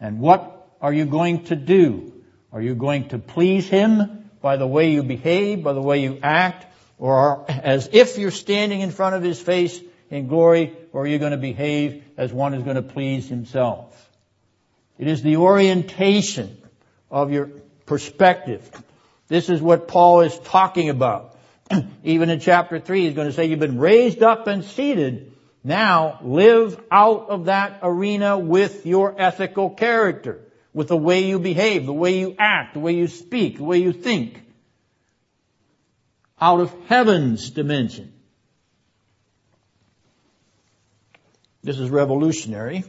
[0.00, 2.12] And what are you going to do?
[2.52, 6.18] Are you going to please Him by the way you behave, by the way you
[6.22, 6.66] act,
[7.00, 9.80] or as if you're standing in front of His face
[10.10, 14.08] in glory, or are you going to behave as one who's going to please Himself?
[14.98, 16.58] It is the orientation
[17.10, 17.50] of your
[17.86, 18.70] perspective.
[19.28, 21.36] This is what Paul is talking about.
[22.04, 25.32] Even in chapter 3, he's going to say, you've been raised up and seated.
[25.64, 30.40] Now live out of that arena with your ethical character,
[30.74, 33.78] with the way you behave, the way you act, the way you speak, the way
[33.78, 34.42] you think
[36.40, 38.12] out of heaven's dimension.
[41.62, 42.84] This is revolutionary.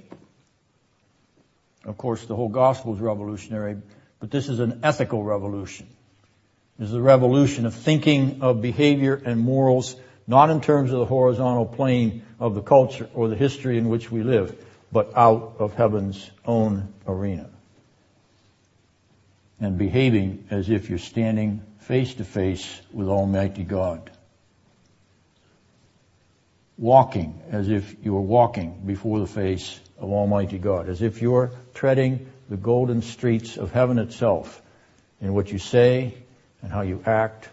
[1.84, 3.78] Of course, the whole gospel is revolutionary,
[4.20, 5.88] but this is an ethical revolution.
[6.80, 9.95] This is a revolution of thinking of behavior and morals,
[10.26, 14.10] not in terms of the horizontal plane of the culture or the history in which
[14.10, 14.56] we live,
[14.91, 17.49] but out of heaven's own arena.
[19.60, 24.10] And behaving as if you're standing face to face with Almighty God.
[26.78, 31.52] Walking as if you were walking before the face of Almighty God, as if you're
[31.74, 34.62] treading the golden streets of heaven itself
[35.22, 36.14] in what you say
[36.62, 37.49] and how you act,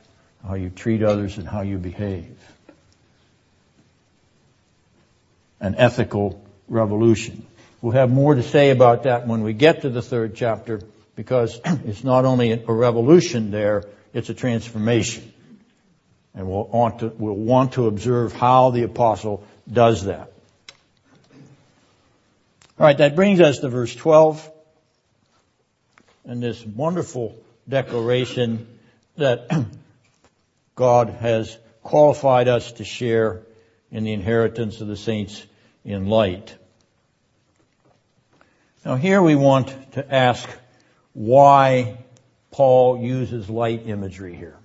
[0.46, 2.36] how you treat others, and how you behave.
[5.60, 7.46] An ethical revolution.
[7.80, 10.80] We'll have more to say about that when we get to the third chapter
[11.16, 13.84] because it's not only a revolution there,
[14.18, 15.32] it's a transformation.
[16.34, 20.32] And we'll want to, we'll want to observe how the apostle does that.
[22.78, 24.50] Alright, that brings us to verse 12
[26.24, 27.36] and this wonderful
[27.68, 28.66] declaration
[29.16, 29.48] that
[30.74, 33.42] God has qualified us to share
[33.92, 35.46] in the inheritance of the saints
[35.84, 36.56] in light.
[38.84, 40.48] Now here we want to ask
[41.12, 41.98] why
[42.50, 44.56] Paul uses light imagery here.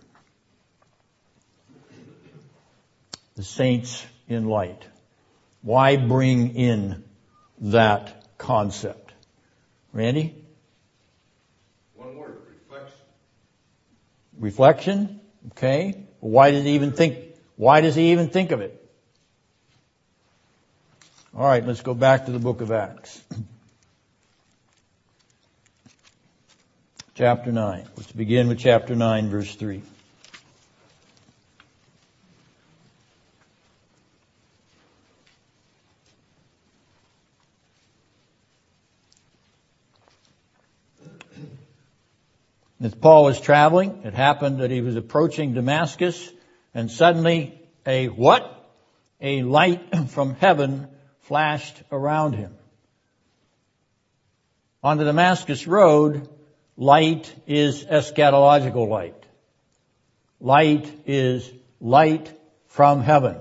[3.35, 4.84] The saints in light.
[5.61, 7.03] Why bring in
[7.60, 9.14] that concept?
[9.91, 10.35] Randy?
[11.95, 12.97] One word, reflection.
[14.38, 15.19] Reflection?
[15.51, 16.05] Okay.
[16.19, 17.18] Why does he even think,
[17.55, 18.80] Why does he even think of it?
[21.35, 23.22] All right, let's go back to the book of Acts.
[27.15, 27.88] chapter 9.
[27.95, 29.84] Let's begin with chapter 9, verse 3.
[42.81, 46.31] As Paul was traveling, it happened that he was approaching Damascus,
[46.73, 48.49] and suddenly a what?
[49.22, 50.88] A light from heaven
[51.22, 52.56] flashed around him.
[54.81, 56.27] On the Damascus road,
[56.77, 59.15] light is eschatological light.
[60.39, 62.31] Light is light
[62.67, 63.37] from heaven.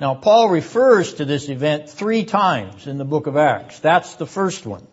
[0.00, 3.80] Now, Paul refers to this event three times in the book of Acts.
[3.80, 4.86] That's the first one.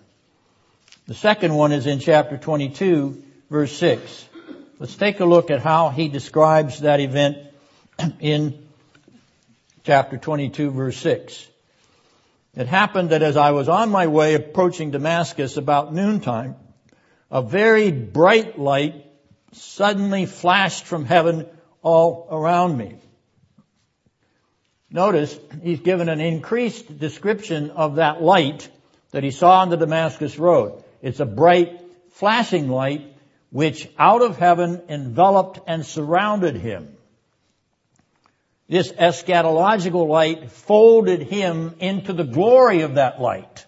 [1.07, 4.25] The second one is in chapter 22, verse 6.
[4.79, 7.37] Let's take a look at how he describes that event
[8.19, 8.67] in
[9.85, 11.47] chapter 22, verse 6.
[12.57, 16.55] It happened that as I was on my way approaching Damascus about noontime,
[17.29, 19.05] a very bright light
[19.51, 21.45] suddenly flashed from heaven
[21.83, 22.95] all around me.
[24.89, 28.67] Notice he's given an increased description of that light
[29.11, 30.83] that he saw on the Damascus road.
[31.03, 31.79] It's a bright,
[32.13, 33.05] flashing light
[33.51, 36.96] which out of heaven enveloped and surrounded him.
[38.69, 43.65] This eschatological light folded him into the glory of that light.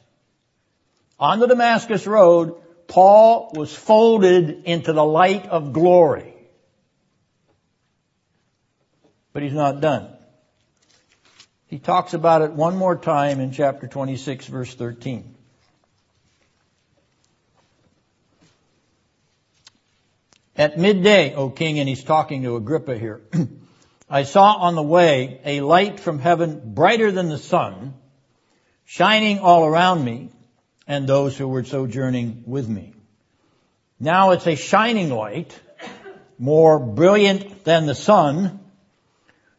[1.20, 2.56] On the Damascus road,
[2.88, 6.34] Paul was folded into the light of glory.
[9.32, 10.10] But he's not done.
[11.68, 15.36] He talks about it one more time in chapter 26 verse 13.
[20.56, 23.22] At midday, O king, and he's talking to Agrippa here,
[24.10, 27.94] I saw on the way a light from heaven brighter than the sun,
[28.86, 30.30] shining all around me
[30.88, 32.94] and those who were sojourning with me.
[34.00, 35.58] Now it's a shining light,
[36.40, 38.60] more brilliant than the sun.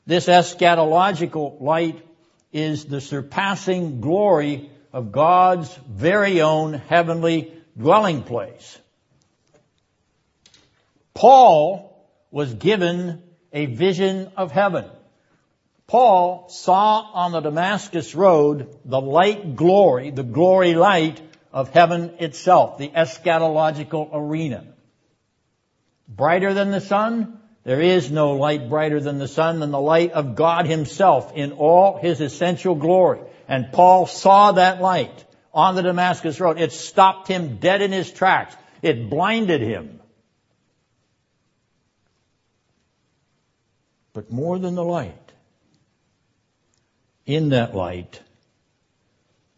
[0.07, 2.05] This eschatological light
[2.53, 8.77] is the surpassing glory of God's very own heavenly dwelling place.
[11.15, 13.23] Paul was given
[13.53, 14.85] a vision of heaven.
[15.87, 21.21] Paul saw on the Damascus road the light glory, the glory light
[21.53, 24.67] of heaven itself, the eschatological arena.
[26.09, 27.41] Brighter than the sun?
[27.65, 31.53] There is no light brighter than the sun than the light of God himself in
[31.53, 33.21] all his essential glory.
[33.49, 36.59] And Paul saw that light on the Damascus road.
[36.59, 38.57] It stopped him dead in his tracks.
[38.81, 40.00] It blinded him.
[44.13, 45.33] But more than the light,
[47.27, 48.21] in that light,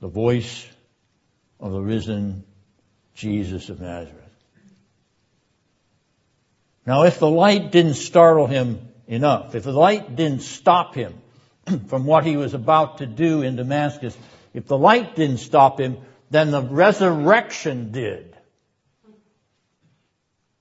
[0.00, 0.66] the voice
[1.58, 2.44] of the risen
[3.14, 4.18] Jesus of Nazareth.
[6.84, 11.14] Now if the light didn't startle him enough, if the light didn't stop him
[11.86, 14.16] from what he was about to do in Damascus,
[14.52, 15.98] if the light didn't stop him,
[16.30, 18.36] then the resurrection did.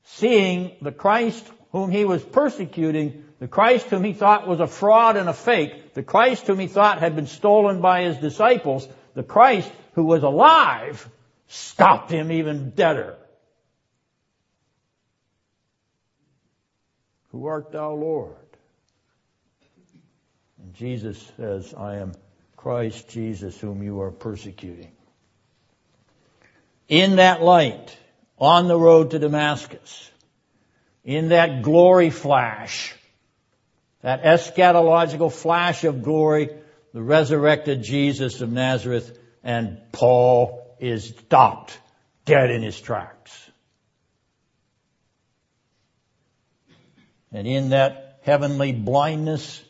[0.03, 5.17] Seeing the Christ whom he was persecuting the Christ whom he thought was a fraud
[5.17, 9.23] and a fake, the Christ whom he thought had been stolen by his disciples, the
[9.23, 11.09] Christ who was alive,
[11.47, 13.17] stopped him even deader.
[17.31, 18.35] Who art thou, Lord?
[20.61, 22.11] And Jesus says, I am
[22.55, 24.91] Christ Jesus whom you are persecuting.
[26.87, 27.97] In that light,
[28.37, 30.11] on the road to Damascus,
[31.03, 32.93] in that glory flash,
[34.01, 36.49] that eschatological flash of glory,
[36.93, 41.77] the resurrected Jesus of Nazareth, and Paul is stopped
[42.25, 43.49] dead in his tracks.
[47.31, 49.63] And in that heavenly blindness,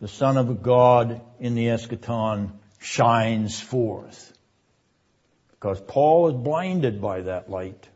[0.00, 4.32] the Son of God in the eschaton shines forth.
[5.50, 7.88] Because Paul is blinded by that light,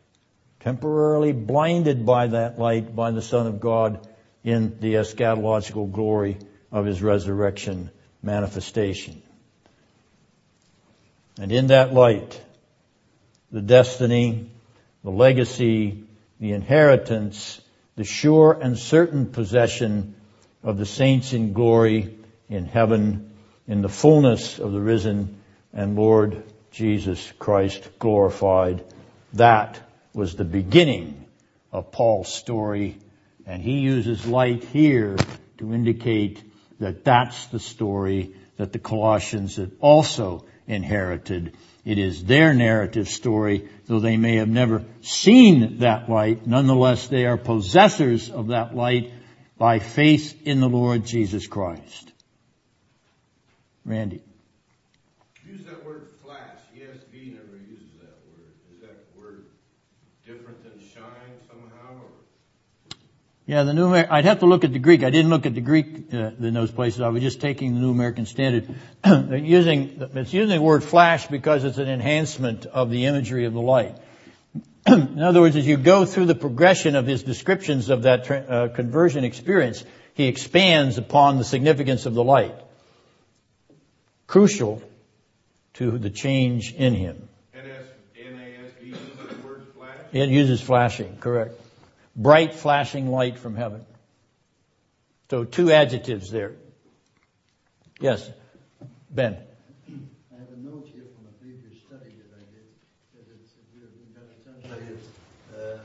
[0.61, 4.07] temporarily blinded by that light by the Son of God
[4.45, 6.39] in the eschatological glory
[6.71, 7.91] of his resurrection
[8.23, 9.23] manifestation.
[11.39, 12.41] And in that light,
[13.51, 14.51] the destiny,
[15.05, 16.05] the legacy,
[16.41, 17.61] the inheritance,
[17.97, 20.15] the sure and certain possession
[20.63, 23.33] of the saints in glory in heaven
[23.67, 25.41] in the fullness of the risen
[25.73, 28.85] and Lord Jesus Christ glorified.
[29.35, 29.81] That
[30.13, 31.25] was the beginning
[31.71, 32.99] of Paul's story
[33.47, 35.17] And he uses light here
[35.59, 36.43] to indicate
[36.81, 41.57] that that's the story that the Colossians had also inherited.
[41.85, 46.47] It is their narrative story, though they may have never seen that light.
[46.47, 49.13] Nonetheless, they are possessors of that light
[49.59, 52.13] by faith in the Lord Jesus Christ.
[53.85, 54.23] Randy.
[55.45, 56.59] Use that word flash.
[56.77, 58.53] ESV never uses that word.
[58.75, 59.47] Is that word
[60.25, 61.95] different than shine somehow?
[61.95, 62.97] Or?
[63.45, 65.03] Yeah, the New Amer- I'd have to look at the Greek.
[65.03, 67.01] I didn't look at the Greek uh, in those places.
[67.01, 68.73] I was just taking the New American Standard.
[69.05, 73.61] using it's using the word flash because it's an enhancement of the imagery of the
[73.61, 73.97] light.
[74.87, 78.69] in other words, as you go through the progression of his descriptions of that uh,
[78.69, 82.55] conversion experience, he expands upon the significance of the light.
[84.29, 84.83] Crucial
[85.75, 87.29] to the change in him.
[87.57, 87.87] NS,
[88.17, 89.97] NASB uses the word flash?
[90.13, 91.62] It uses flashing, correct.
[92.15, 93.85] Bright flashing light from heaven.
[95.31, 96.53] So two adjectives there.
[98.01, 98.29] Yes,
[99.11, 99.39] Ben.
[99.89, 102.67] I have a note here from a previous study that I did,
[103.15, 105.03] that it's, we're going to translate it,
[105.57, 105.79] uh,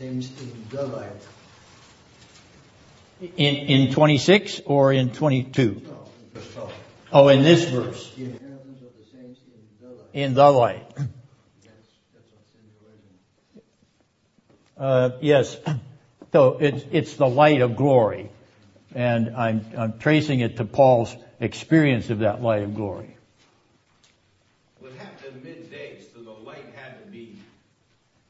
[0.00, 1.22] in the light.
[3.36, 3.54] In,
[3.86, 5.82] in 26 or in 22?
[5.84, 6.42] No, in
[7.12, 8.12] Oh, in this verse.
[8.16, 10.08] The inheritance of the saints in the light.
[10.12, 10.88] In the light.
[10.96, 11.06] That's,
[12.12, 13.62] that's what's in the original.
[14.76, 15.56] Uh, yes.
[16.32, 18.30] So it's, it's the light of glory.
[18.94, 23.16] And I'm, I'm tracing it to Paul's experience of that light of glory.
[24.80, 27.38] Well, it happened midday, so the light had to be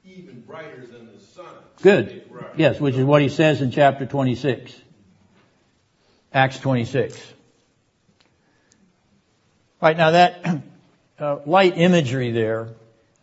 [0.04, 1.46] even brighter than the sun.
[1.80, 2.28] Good.
[2.56, 4.72] Yes, which is what he says in chapter 26.
[6.34, 7.20] Acts 26.
[9.80, 10.62] Right, now that
[11.18, 12.70] uh, light imagery there,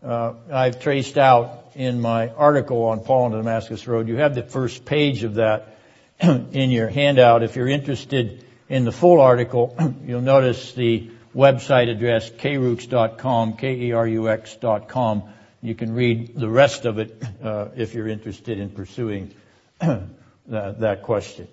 [0.03, 4.07] uh, I've traced out in my article on Paul and the Damascus Road.
[4.07, 5.77] You have the first page of that
[6.21, 7.43] in your handout.
[7.43, 15.23] If you're interested in the full article, you'll notice the website address, kerux.com, K-E-R-U-X.com.
[15.61, 19.33] You can read the rest of it uh, if you're interested in pursuing
[19.79, 21.47] that, that question.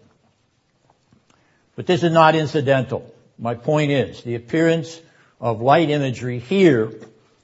[1.74, 3.12] But this is not incidental.
[3.38, 4.98] My point is, the appearance
[5.40, 6.92] of light imagery here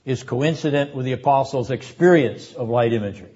[0.04, 3.30] is coincident with the apostles' experience of light imagery.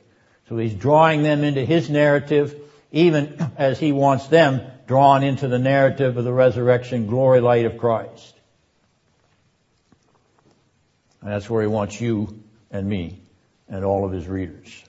[0.49, 2.55] So he's drawing them into his narrative,
[2.93, 7.79] even as he wants them drawn into the narrative of the resurrection glory light of
[7.79, 8.35] Christ.
[11.21, 13.21] And that's where he wants you and me
[13.69, 14.85] and all of his readers.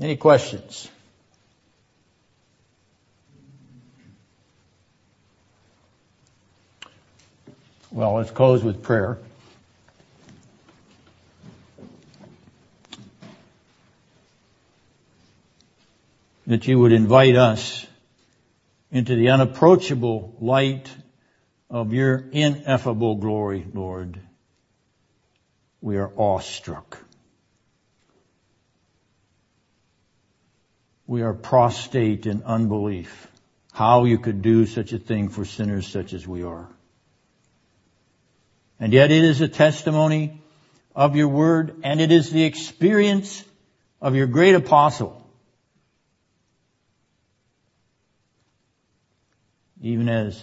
[0.00, 0.88] Any questions?
[7.92, 9.18] Well, let's close with prayer.
[16.46, 17.84] That you would invite us
[18.92, 20.88] into the unapproachable light
[21.68, 24.20] of your ineffable glory, Lord.
[25.80, 26.96] We are awestruck.
[31.08, 33.26] We are prostrate in unbelief.
[33.72, 36.68] How you could do such a thing for sinners such as we are.
[38.80, 40.40] And yet it is a testimony
[40.96, 43.44] of your word and it is the experience
[44.00, 45.18] of your great apostle.
[49.82, 50.42] Even as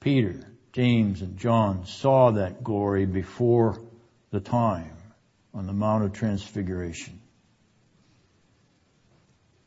[0.00, 0.40] Peter,
[0.74, 3.80] James, and John saw that glory before
[4.30, 4.92] the time
[5.54, 7.18] on the Mount of Transfiguration.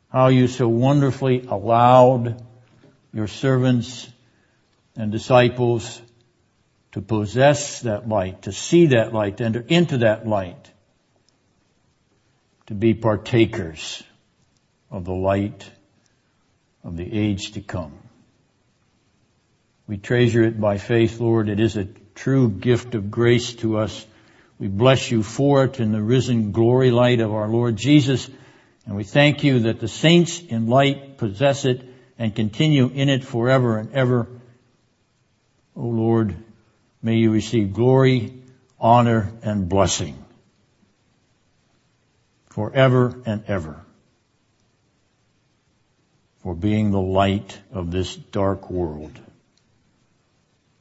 [0.10, 2.44] How you so wonderfully allowed
[3.14, 4.08] your servants
[4.96, 6.02] and disciples
[6.94, 10.72] to possess that light, to see that light, to enter into that light,
[12.68, 14.04] to be partakers
[14.90, 15.70] of the light
[16.84, 17.94] of the age to come.
[19.88, 21.50] We treasure it by faith, Lord.
[21.50, 24.06] It is a true gift of grace to us.
[24.60, 28.30] We bless you for it in the risen glory light of our Lord Jesus.
[28.86, 31.84] And we thank you that the saints in light possess it
[32.18, 34.28] and continue in it forever and ever.
[35.76, 36.36] O Lord,
[37.02, 38.34] may you receive glory,
[38.80, 40.24] honor, and blessing
[42.50, 43.80] forever and ever
[46.44, 49.18] for being the light of this dark world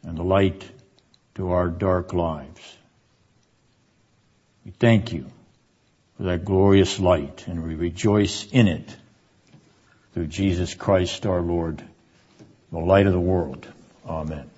[0.03, 0.69] and the light
[1.35, 2.61] to our dark lives.
[4.65, 5.27] We thank you
[6.17, 8.97] for that glorious light and we rejoice in it
[10.13, 11.83] through Jesus Christ our Lord,
[12.73, 13.67] the light of the world.
[14.07, 14.51] Amen.